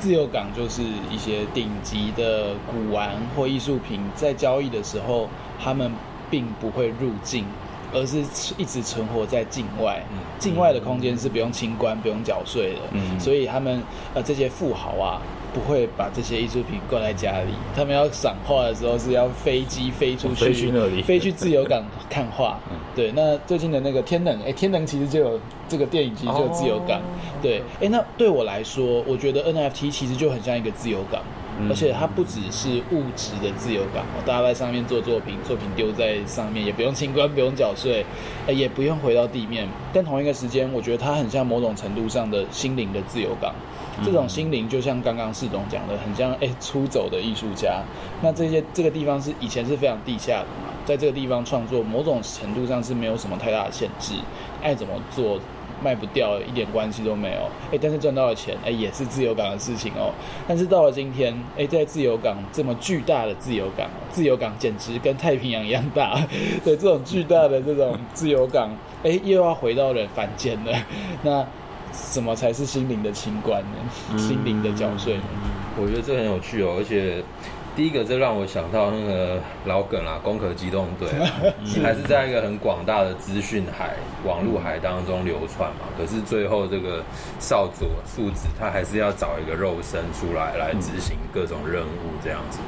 [0.00, 5.28] 自由港就是一些顶级的古玩或艺术品在交易的时候，
[5.62, 5.92] 他们
[6.28, 7.46] 并不会入境，
[7.94, 8.18] 而是
[8.58, 10.04] 一直存活在境外。
[10.38, 12.80] 境外的空间是不用清关、不用缴税的。
[12.92, 13.82] 嗯，所以他们
[14.12, 15.22] 呃这些富豪啊。
[15.54, 21.80] 不会把这些艺术品挂在家里，他们要赏画的时候是要飞机飞出去，飞去那里，飞去自由港
[22.10, 22.58] 看画。
[22.68, 25.38] 嗯、对，那最近的那个天能，哎，天能其实就有
[25.68, 26.98] 这个电影，其实就有自由港。
[26.98, 27.02] 哦、
[27.40, 31.22] 对，哎，那对我来说，我觉得 NFT 其实就很像一个自由港，
[31.58, 38.04] 嗯、而且它不只是物质的自由港，大家在上面做作品，作品丢在上面，也不用清关，不用缴税，
[38.48, 39.68] 也不用回到地面。
[39.92, 43.54] 但同一个时间，我觉得它很像某种程度上的心灵的自由港。
[44.04, 47.80] 这种心灵就像刚刚士董讲的，很像哎出走的艺术家。
[48.20, 54.14] 那这些这个地方是以前是非常地下的嘛，在这个地方创作，某种程度上是没有什么太大的限制，
[54.60, 55.38] 爱怎么做
[55.82, 57.38] 卖不掉，一点关系都没有。
[57.72, 60.12] 哎，但是赚到了钱，哎也是自由港的事情哦。
[60.46, 66.20] 但是到了今天，哎，在自由港这么巨大的自由港，自由港简直跟太平洋一样大。
[66.64, 68.70] 对，这种巨大的这种自由港，
[69.02, 70.72] 哎，又要回到了凡间了。
[71.22, 71.46] 那。
[71.96, 73.78] 什么才是心灵的清关呢？
[74.10, 75.22] 嗯、心灵的缴税呢？
[75.80, 77.22] 我觉得这很有趣哦，而且
[77.76, 81.08] 第一个，这让我想到那个老梗啦，《攻壳机动队》
[81.66, 83.94] 是还是在一个很广大的资讯海、
[84.24, 85.86] 网络海当中流传嘛。
[85.98, 87.02] 可是最后这个
[87.40, 92.60] 少佐素子，他还是要找一个肉身出来来执行各种任务，这样子。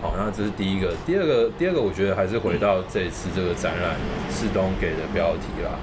[0.00, 0.94] 好，那这是第一个。
[1.04, 3.96] 第二个，第二个，我觉得还是回到这次这个展览，
[4.30, 5.76] 世东给的标题啦。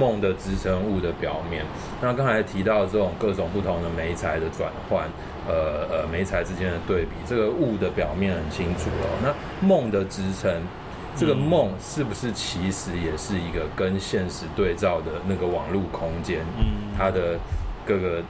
[0.00, 1.62] 梦的支撑物的表面，
[2.00, 5.06] 那刚才提到这种各种不同的媒材的转换，
[5.46, 9.06] 呃呃，媒材之间的对比，这个物的表面很清楚哦。
[9.22, 9.34] 那
[9.68, 10.50] 梦的支撑，
[11.14, 16.40] 这个梦是不是其实也是一个跟现实对照的那个网络空间？
[16.58, 17.38] 嗯，它的
[17.84, 18.22] 各个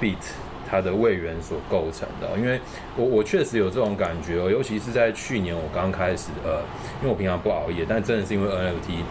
[0.00, 0.24] beat，
[0.70, 2.38] 它的位元所构成的。
[2.38, 2.58] 因为
[2.96, 6.62] 我我确实有这种感觉哦，尤其是在去年我刚开始，呃，
[7.02, 9.04] 因为我平常不熬夜，但真的是因为 NFT。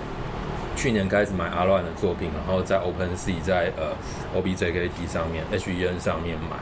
[0.76, 3.96] 去年开始买阿乱的作品，然后在 OpenSea 在呃
[4.40, 6.58] OBJKT 上面 HEN 上面买。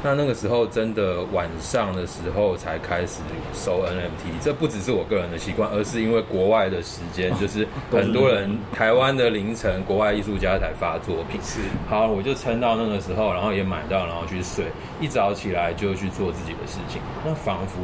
[0.00, 3.20] 那那个时候真的晚上的时候才开始
[3.52, 4.40] 收 NFT。
[4.40, 11.40] 这不只是我个人的习惯，而是因为国外的时间，就是很多人台湾的凌晨，国外艺术家才发作品。
[11.42, 14.66] 是，好，我就撑到那个时候，然后也买到，然后去睡。
[15.00, 17.80] 一早起来就去做自己的事情，那仿佛。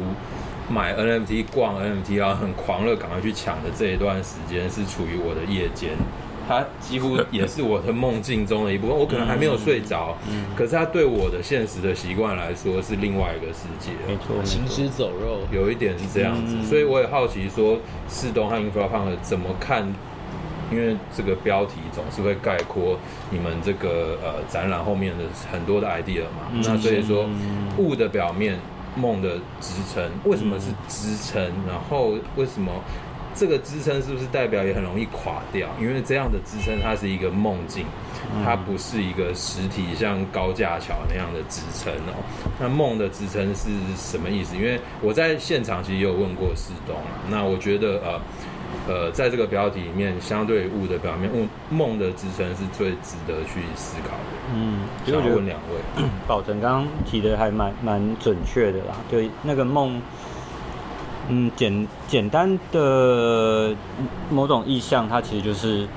[0.67, 5.91] 买 NFT 逛 NFT 啊，很狂热，赶快去抢的这一段时间是处于我的夜间，
[6.47, 8.97] 它几乎 也是我的梦境中的一部分。
[8.97, 16.55] 我可能还没有睡着，嗯，可是它对我的现实的习惯来说是另外一个世界，没错，行尸走肉，有一点是这样子。
[16.57, 19.87] 嗯、所以我也好奇说，四东和 Infrapunk 怎么看？
[20.71, 22.97] 因为这个标题总是会概括
[23.29, 27.29] 你们这个呃展览后面的很多的 idea 嘛，嗯、那所以说
[27.77, 28.57] 物的表面。
[28.95, 31.41] 梦的支撑，为什么是支撑？
[31.67, 32.71] 然后为什么
[33.35, 35.67] 这个支撑是不是代表也很容易垮掉？
[35.79, 37.85] 因为这样的支撑它是一个梦境，
[38.43, 42.15] 它不是一个实体，像高架桥那样的支撑哦。
[42.59, 44.55] 那梦的支撑是什么意思？
[44.55, 48.21] 因为我在现场其实也有问过四东啊，那我觉得呃，
[48.87, 54.53] 呃，在这个标题里面，相对物的表面，梦梦的支撑是最值得去思考的。
[54.53, 59.99] 嗯，想问两位， 宝成刚刚提的还蛮蛮准确的啦，对那个梦，
[61.29, 63.75] 嗯，简简单的
[64.29, 65.87] 某种意象，它其实就是，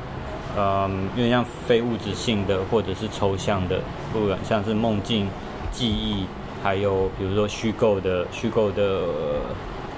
[0.57, 3.80] 嗯，有点像非物质性的或者是抽象的，
[4.14, 5.28] 不管像是梦境、
[5.70, 6.24] 记忆，
[6.62, 9.03] 还有比如说虚构的虚构的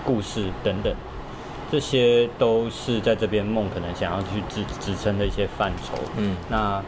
[0.05, 0.93] 故事等等。
[1.71, 5.95] 这些都是在这边梦可能想要去支支撑的一些范畴。
[6.17, 6.83] 嗯，那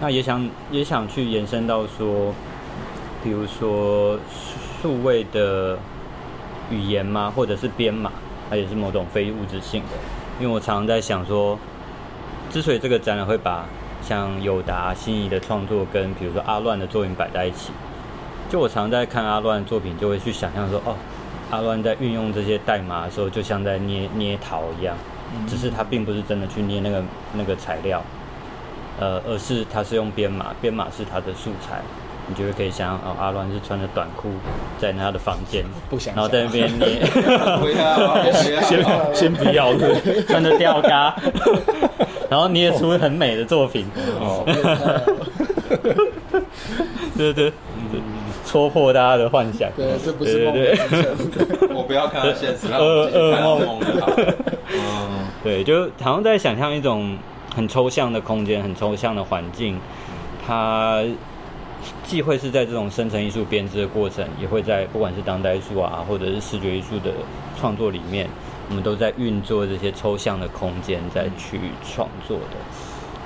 [0.00, 2.34] 那也想也想去延伸到说，
[3.22, 4.18] 比如说
[4.82, 5.78] 数位的
[6.70, 8.12] 语言嘛，或者是编码，
[8.50, 9.96] 它也是某种非物质性的。
[10.38, 11.58] 因为我常常在想说，
[12.50, 13.64] 之所以这个展览会把
[14.02, 17.70] 像友达、心仪的创作跟比如说阿乱的作品摆在一起，
[18.50, 20.94] 就我常常在看阿乱的作品，就会去想象说，哦。
[21.54, 24.96] 阿乱在运用这些代码的时候，就像在捏捏陶一样，
[25.48, 27.02] 只是他并不是真的去捏那个
[27.32, 28.02] 那个材料，
[28.98, 31.80] 呃，而是他是用编码，编码是他的素材，
[32.26, 34.30] 你就会可以想象哦，阿乱是穿着短裤
[34.80, 37.06] 在他的房间， 不想，然后在那边捏，
[38.62, 38.84] 先
[39.14, 39.72] 先不要，
[40.26, 41.14] 穿着吊嘎，
[42.28, 43.86] 然后捏出很美的作品，
[44.18, 44.44] 哦，
[47.16, 47.52] 对对对。
[48.54, 49.68] 戳破大家的幻想。
[49.76, 50.54] 对，这不是梦。
[50.54, 53.80] 对对对， 我不要看到现实，噩噩 梦。
[54.72, 57.18] 嗯， 对，就好像在想象一种
[57.52, 59.76] 很抽象的空间，很抽象的环境。
[60.46, 61.02] 它
[62.04, 67.10] 既会是在这种生成艺术编织的过程，也会在不管是当代艺术啊，或者是视觉艺术的
[67.58, 68.28] 创作里面，
[68.68, 72.56] 我们都在运作这些抽象的空间，再去创作的。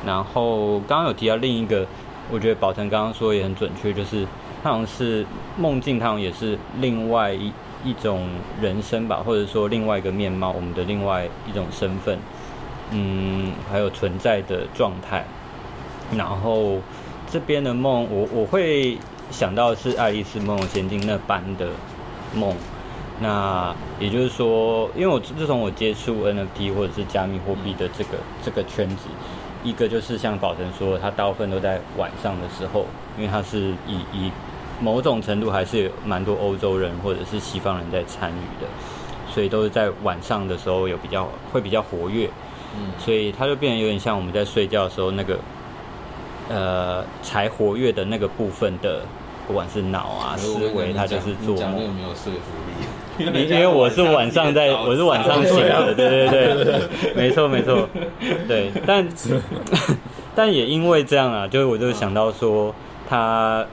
[0.07, 1.87] 然后刚刚有提到另一个，
[2.33, 4.27] 我觉得宝成刚刚说也很准确，就是。
[4.63, 5.25] 好像是
[5.57, 7.53] 梦境，它好像也是另外一
[7.85, 8.29] 一种
[8.61, 12.19] 人生吧，或者说另外一个面貌，我们的另外一种身份，
[12.91, 15.25] 嗯，还有存在的状态。
[16.17, 16.79] 然后
[17.31, 18.99] 这边的梦，我我会
[19.31, 21.69] 想到是《爱丽丝梦游仙境》那般的
[22.35, 22.55] 梦。
[23.21, 28.11] 那也就是说，因为我自从我接触 NFT 或者是加密货币的这个
[28.45, 29.09] 这个圈子，
[29.65, 32.87] 一个就是像宝成说，他大部分都在晚上的时候，
[33.17, 34.31] 因为他是以以
[34.81, 38.69] 某种程度还是有蛮多欧洲人或者是西方人在参与的，
[39.33, 42.31] 所以都是在晚上的时候有比较会比较活跃，
[42.77, 45.39] 嗯，所以他就变得有点像我们在睡觉的时候那个，
[46.49, 49.03] 呃，才活跃的那个部分的，
[49.49, 51.57] 不管是脑啊思维，它就是做梦。
[51.57, 52.39] 讲那个没有说服
[53.19, 56.81] 力， 因为因为我是晚上在，我是晚上醒的，对对对，
[57.17, 57.89] 没错没错，
[58.47, 59.09] 对，但
[60.37, 62.73] 但也因为这样啊，就是我就想到说
[63.09, 63.67] 它。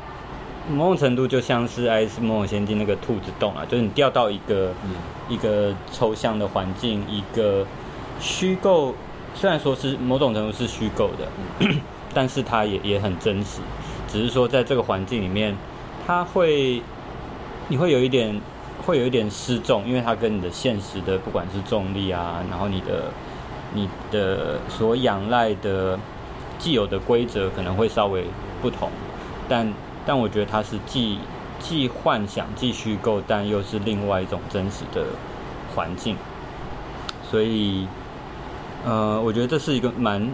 [0.68, 4.96] 某种程度就像是《爱丽丝梦游仙境》那个兔子洞啊，就是你掉到一个、嗯、
[5.30, 7.64] 一个抽象的环境，一个
[8.20, 8.96] 虚构，
[9.36, 11.28] 虽然说是某种程度是虚构的，
[11.60, 11.80] 嗯、
[12.16, 13.60] 但是它也也很真实。
[14.16, 15.54] 只是说在这个环境里面，
[16.08, 16.82] 它会
[17.68, 18.40] 你会有一点
[18.86, 23.12] 会有一点失重，因为它跟你的现实的不管是重力啊，然后你的
[23.74, 26.00] 你的所仰赖的
[26.58, 28.24] 既有的规则可能会稍微
[28.62, 28.90] 不同，
[29.50, 29.70] 但。
[30.08, 31.18] 但我觉得它是既
[31.58, 35.04] 既幻想既虚构，但又是另外一种真实的
[35.74, 36.16] 环境，
[37.28, 37.88] 所以，
[38.86, 40.30] 呃，我觉得这是一个蛮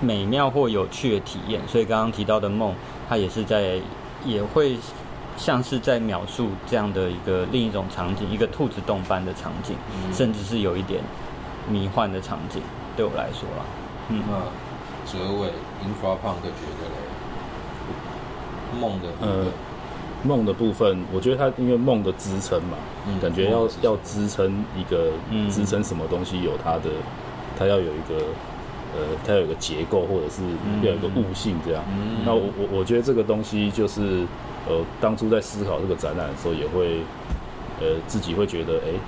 [0.00, 1.60] 美妙或有趣的体验。
[1.66, 2.72] 所以刚刚提到的梦，
[3.08, 3.80] 它也是在
[4.24, 4.76] 也会
[5.36, 11.02] 像是在描述这样的一个另一种场景，一个兔子洞般的场景，嗯、甚至是有一点
[11.68, 12.62] 迷幻的场景。
[12.96, 13.64] 对我来说啦，
[14.08, 14.38] 嗯，那
[15.10, 15.48] 哲伟
[15.84, 16.96] Infrapunk 觉得嘞？
[18.80, 19.46] 梦的呃，
[20.24, 22.76] 梦的部分，我觉得他因为梦的支撑嘛，
[23.06, 26.90] 嗯、感觉要要支撑一个、嗯、支撑什么东西有它的，
[27.58, 28.24] 它要有一个
[28.94, 30.42] 呃，它有一个结构或者是
[30.82, 31.82] 要有一个悟性这样。
[31.90, 34.26] 嗯、那我我我觉得这个东西就是
[34.68, 37.00] 呃，当初在思考这个展览的时候，也会
[37.80, 39.00] 呃自己会觉得，哎、欸，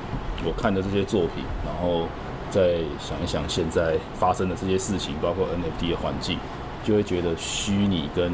[0.45, 2.07] 我看的这些作品，然后
[2.51, 6.39] 再想一想现在发生的这些事情，包括 NFT 的环境，
[6.85, 8.33] 就会觉得虚拟跟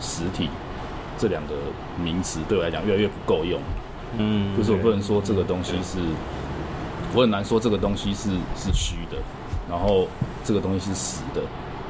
[0.00, 0.48] 实体
[1.18, 1.54] 这两个
[2.02, 3.60] 名词对我来讲越来越不够用，
[4.18, 5.98] 嗯，就是我不能说这个东西是，
[7.14, 9.18] 我很难说这个东西是是虚的，
[9.68, 10.08] 然后
[10.44, 11.40] 这个东西是实的，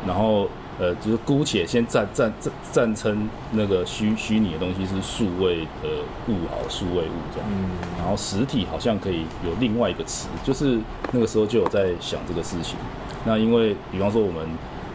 [0.07, 0.49] 然后
[0.79, 5.89] 呃，就是姑且先暂暂暂暂称那个虚虚拟的东西是数位的
[6.29, 10.79] 物，好，数位物这样，嗯，然后实体好像可以有另外一个词，就是
[11.13, 12.77] 那个时候就有在想这个事情。
[13.25, 14.47] 那因为比方说我们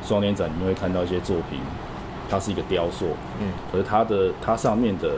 [0.03, 1.59] 双年展，你们会看到一些作品。
[2.27, 3.05] 它是一个雕塑，
[3.39, 5.11] 嗯，可是它的它上面的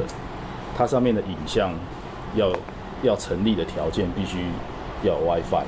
[0.78, 1.72] 它上面的影像
[2.36, 2.52] 要
[3.02, 4.40] 要成立的条件必须
[5.04, 5.64] 要有 WiFi，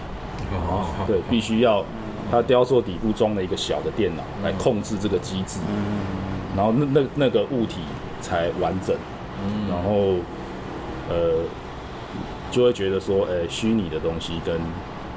[0.52, 1.80] 哦，对，必须要
[2.32, 5.60] 它雕塑底部装了一个小的电脑来控制这个机制，
[6.56, 7.82] 然后那那那个物体
[8.22, 8.96] 才完整，
[9.70, 10.16] 然后
[11.10, 11.40] 呃
[12.52, 14.60] 就会觉得说，呃，虚拟的东西跟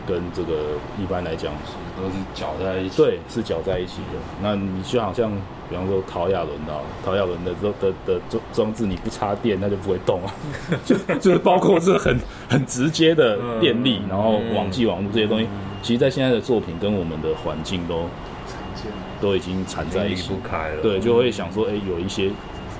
[0.07, 0.53] 跟这个
[1.01, 1.53] 一般来讲
[1.97, 4.19] 都是搅在一起，对，是搅在一起的。
[4.43, 5.33] 那你就好像，
[5.73, 10.35] 比方说陶亚伦的陶亚伦的的的装装置，你不插电，它就不会动啊。
[10.85, 12.14] 就就是包括这很
[12.47, 15.49] 很直接的电力，然后网际网络这些东西，
[15.83, 18.05] 其实，在现在的作品跟我们的环境都
[19.18, 20.83] 都已经缠在一起，不开了。
[20.83, 22.31] 对，就会想说，哎，有一些，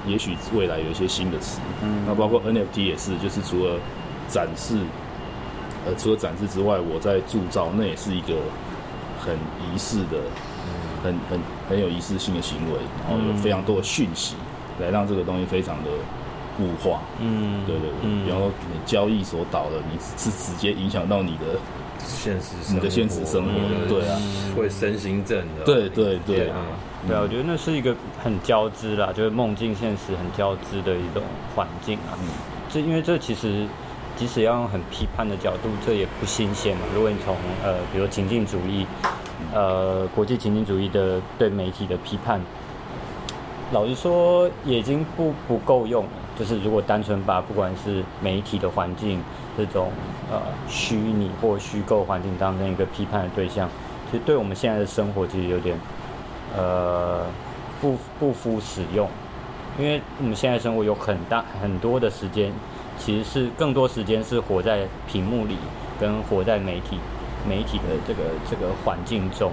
[0.07, 1.61] 也许未来有一些新的词。
[1.82, 3.76] 嗯，那包括 NFT 也是，就是除了
[4.28, 4.76] 展示。
[5.84, 8.34] 呃，除了展示之外，我在铸造，那也是一个
[9.18, 10.18] 很仪式的，
[11.03, 14.36] 很很很有仪式性的行为，然后有非常多的讯息，
[14.80, 15.90] 来让这个东西非常的
[16.61, 17.00] 物化。
[17.20, 17.98] 嗯，对对对。
[18.03, 21.59] 嗯、比方说，你交易所倒了，你是直接影响到你的
[21.98, 23.50] 现实，你的现实生活。
[23.53, 24.18] 嗯、对啊，
[24.57, 25.64] 会身心症的。
[25.64, 26.36] 对对对。
[26.36, 26.57] 对啊，
[27.07, 31.22] 对啊，我觉得那是一个很交织啦，就是梦境现实很交织的一种
[31.55, 32.16] 环境啊。
[32.20, 32.28] 嗯，
[32.70, 33.66] 这因为这其实。
[34.16, 36.82] 即使要用很批判的角度，这也不新鲜嘛。
[36.94, 37.34] 如果你从
[37.64, 38.86] 呃，比如情境主义，
[39.52, 42.40] 呃，国际情境主义的对媒体的批判，
[43.72, 46.10] 老实说，也已经不不够用了。
[46.38, 49.22] 就是如果单纯把不管是媒体的环境
[49.56, 49.90] 这种
[50.30, 53.68] 呃虚拟或虚构环境当成一个批判的对象，
[54.10, 55.76] 其实对我们现在的生活其实有点
[56.56, 57.26] 呃
[57.80, 59.08] 不不敷使用，
[59.78, 62.52] 因为我们现在生活有很大很多的时间。
[63.05, 65.57] 其实是更多时间是活在屏幕里，
[65.98, 66.98] 跟活在媒体
[67.48, 69.50] 媒体的这个这个环境中，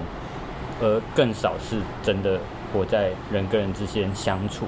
[0.80, 2.38] 而更少是真的
[2.72, 4.66] 活在人跟人之间相处、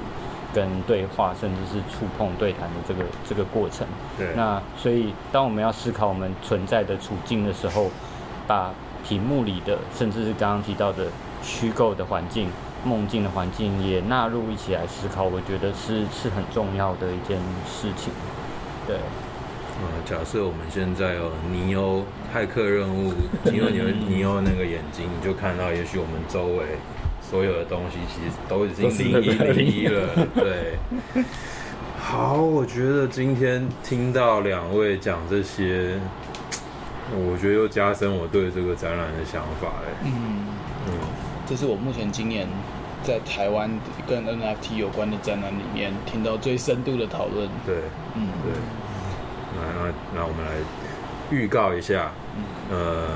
[0.52, 3.86] 跟对话，甚至是触碰、对谈的这个这个过程。
[4.18, 4.34] 对。
[4.34, 7.88] 那所以，当我们要思考我们存在的处境的时候，
[8.48, 8.72] 把
[9.06, 11.06] 屏幕里的，甚至是刚刚提到的
[11.40, 12.48] 虚构的环境、
[12.84, 18.12] 梦境的环境也纳入一起来思考，我觉得是是很重要的一件事情。
[18.86, 22.04] 对，呃，假设我们现在有尼欧
[22.34, 23.12] 骇客任务，
[23.46, 26.64] 因为你有 尼欧那个眼睛，你就看到，也许我们周围
[27.20, 30.26] 所有的东西其实都已经零一零一了。
[30.34, 30.76] 对，
[31.98, 35.98] 好，我觉得今天听到两位讲这些，
[37.12, 39.68] 我觉得又加深我对这个展览的想法。
[39.86, 40.12] 哎，嗯
[40.88, 40.94] 嗯，
[41.46, 42.46] 这是我目前今年
[43.02, 43.70] 在台湾
[44.06, 47.48] 跟 NFT 有关的展览里面听到最深度的讨论。
[47.66, 47.76] 对，
[48.16, 48.52] 嗯，对。
[49.54, 50.52] 那那那我们来
[51.30, 52.12] 预告一下，
[52.70, 53.06] 呃，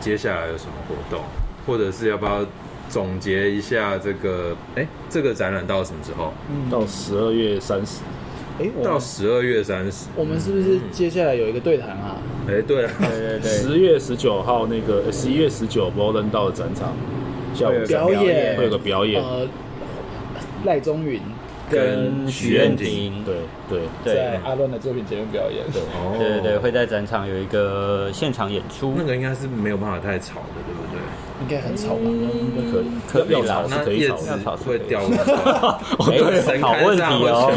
[0.00, 1.24] 接下来有什么活动，
[1.66, 2.44] 或者是要不要
[2.88, 4.56] 总结一下这个？
[4.76, 6.32] 哎，这个展览到什么时候？
[6.50, 8.00] 嗯，到十二月三十。
[8.58, 10.06] 哎，到十二月三十。
[10.14, 12.16] 我们是不是接下来有一个对谈啊？
[12.48, 13.50] 哎，对啊，对对对。
[13.50, 16.92] 十月十九号那个，十一月十九，摩登道的展场，
[17.54, 19.22] 下午表演会有个表演。
[19.22, 19.46] 呃，
[20.64, 21.20] 赖宗云。
[21.70, 23.36] 跟许愿婷，对
[24.04, 25.80] 对，在阿伦的作品前面表演，对
[26.18, 30.81] 对对对，会在展场有一个现场演出，那个应该是没有办法太吵的，对不对？
[31.42, 32.00] 应该很吵吧？
[32.04, 35.52] 应该可以，可以啦，那叶子会掉下来，
[36.62, 37.50] 好问题哦，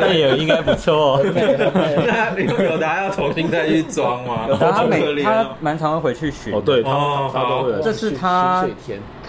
[0.00, 1.20] 那也应该不错。
[1.24, 4.46] 那有的还要重新再去装吗？
[4.58, 6.90] 他每他蛮常会回去学哦，对，他
[7.32, 8.66] 他都会，这是他。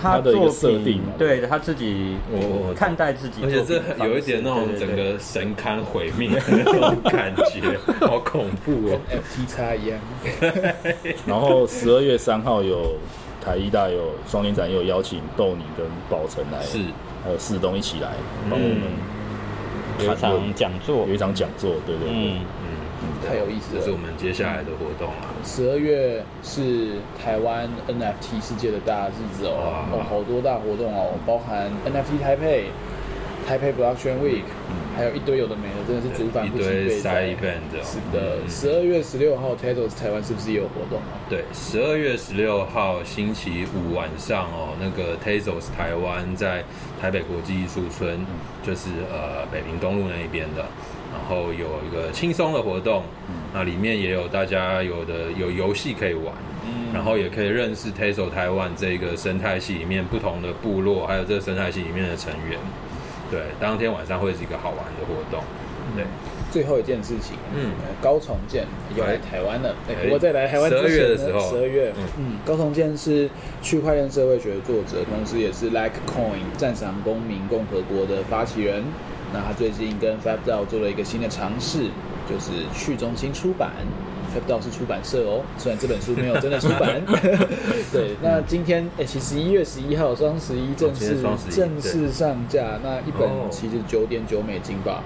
[0.02, 7.78] 他的一个设定，对他自己，我看待自己，而且这有一点那种整个神龛毁灭的那种感觉，
[8.08, 10.00] 好恐怖哦，F T 叉一样。
[11.28, 12.96] 然后十二月三号有
[13.44, 16.80] 台艺大有双年展，也有邀请豆你跟宝成来，是。
[17.24, 18.14] 还有四东一起来
[18.50, 18.82] 帮我们
[20.00, 22.34] 有一场讲座，有一场讲座，对对对。
[23.28, 25.28] 太有意思了，这是我们接下来的活动了。
[25.44, 32.72] 十二月是台湾 NFT 世界的大日子哦，哦，好多大活动哦，包含 NFT 台北、
[33.48, 34.44] 台北 Blockchain Week，
[34.96, 37.36] 还有一堆有的没的，真的是主板不齐备载。
[37.84, 41.18] 是的，十二月十六号 Tezos 台湾是不是也有活动啊？
[41.30, 46.64] 对，十二月十六号星期五晚上哦，那个 Tezos 台湾在
[47.02, 48.26] 台北国际艺术村，
[48.64, 50.66] 就是呃北平东路那一边的。
[51.22, 53.04] 然后有一个轻松的活动，
[53.54, 56.34] 那里面也有大家有的有游戏可以玩，
[56.92, 62.60] 然后也可以认识 Tesla 台湾这个生态系里面不同的部落，还有这个生态系里面的成员。
[63.30, 65.42] 对，当天晚上会是一个好玩的活动。
[65.96, 66.04] 对，
[66.52, 68.66] 最后一件事情，嗯，高重建
[68.98, 69.76] 又来台湾了。
[69.88, 73.30] 哎，我在来台湾十二月的时候，十二月，嗯，高重建是
[73.62, 78.84] 区块链社会学的作者，同时也是 Likecoin 赞赏公民共和国的发起人。
[79.34, 81.86] 那他最近跟 FabDAO 做了一个新的尝试，
[82.30, 83.72] 就是去中心出版。
[84.30, 87.02] f a b d o 是出版社哦，虽然这本书没有真的出版。
[87.92, 95.04] 对，那今天哎，其实十一月十一号双十一正式正式上架，那一本其实九点九美金吧。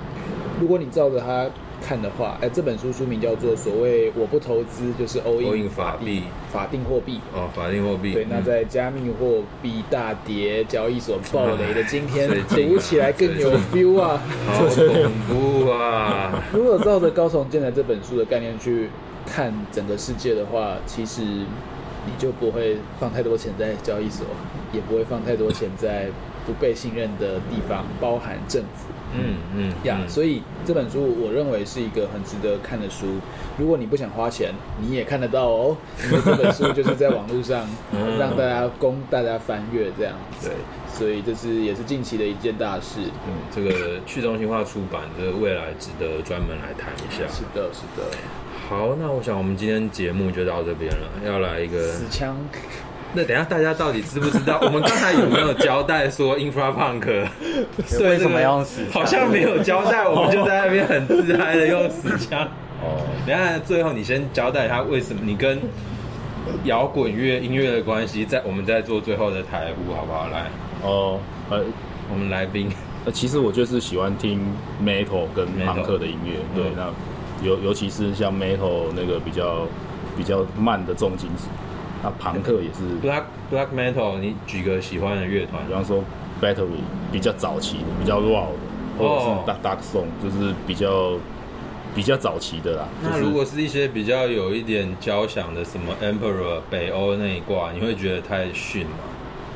[0.62, 1.50] 如果你照着它。
[1.82, 8.14] 看的话，哎，这本书书名叫做《所谓我不投资就是 all in 法币法定货币》哦，法定货币。
[8.14, 14.22] 对，那在加密货币大跌、交易所暴雷的今天， 读起来更有 feel 啊！
[14.48, 16.44] 好恐怖啊！
[16.54, 18.90] 如果照着高崇建的这本书的概念去
[19.26, 24.26] 看整个世界的话，其实你就不会放太多钱在交易所，
[24.74, 26.08] 也不会放太多钱在
[26.46, 28.88] 不被信任的地方，包含政府。
[29.14, 33.06] 嗯嗯呀，yeah, 所以这本书我认为是一个很值得看的书。
[33.58, 35.78] 如果你不想花钱，你也看得到哦。
[36.06, 37.66] 因为这本书就是在网络上
[38.20, 40.50] 让大家供大家翻阅这样子。
[40.50, 40.56] 对，
[40.94, 43.00] 所以这是也是近期的一件大事。
[43.28, 47.20] 嗯，这个去中心化出版，这个未来值得专门来谈一下。
[47.32, 48.06] 是的，是的。
[48.68, 51.08] 好，那我想我们今天节目就到这边了。
[51.24, 52.36] 要来一个死枪。
[53.14, 54.60] 那等下大家到底知不知道？
[54.62, 58.82] 我们刚才有没有交代说 InfraPunk 对 为什么要死？
[58.92, 62.46] 好像没有交代，我们就在那边很自嗨的用死枪。
[62.82, 65.60] 哦，等下最后你先交代他为什么你跟
[66.66, 70.28] 摇滚乐音乐的关系，在我们在做最后的台呼好不好？
[70.28, 70.48] 来，
[70.84, 71.64] 哦，呃，
[72.12, 72.70] 我们来宾，
[73.06, 74.40] 呃，其实我就是喜欢听
[74.84, 76.92] Metal 跟朋克的音乐，对，那
[77.48, 79.66] 尤尤其是像 Metal 那个比较
[80.18, 81.46] 比较慢的重金属。
[82.06, 86.04] 那朋克也是 black black metal，你举个喜欢的乐团，比方说
[86.40, 91.18] Battery 比较早期的，比较 raw 的，或者是 dark dark song，就是比较
[91.96, 92.88] 比较早期的啦。
[93.02, 98.98] 那如果是一些比较有一点交响的，什么 Emperor 北欧那一挂，你会觉得太逊吗？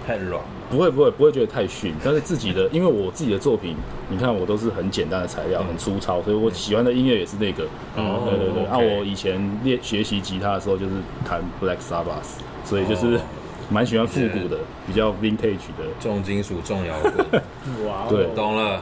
[0.09, 0.41] 太软？
[0.71, 3.75] 不会不会不会觉得太逊，但是自己的，因为我自己的作品，
[4.09, 7.65] 你看我都是很简单的材料，很粗糙，所以我喜欢的音乐也是那个。
[7.95, 8.63] 哦，对对对。
[8.71, 10.93] 那我以前练学习吉他的时候，就是
[11.23, 13.19] 弹 Black Sabbath，所以就是
[13.69, 14.57] 蛮喜欢复古的，
[14.87, 17.41] 比较 Vintage 的重金属、重摇滚。
[17.85, 18.81] 哇，对，懂了。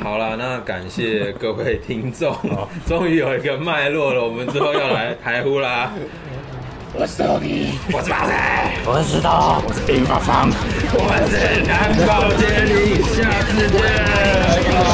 [0.00, 2.34] 好了，那感谢各位听众，
[2.86, 4.24] 终于有一个脉络了。
[4.24, 5.92] 我们之后要来台呼啦。
[6.94, 8.34] 我是你，我是马仔，
[8.84, 10.52] 我是他，我是兵发疯，
[10.92, 12.04] 我是南你
[12.36, 13.78] 街里小世界。
[13.88, 14.92] 哎。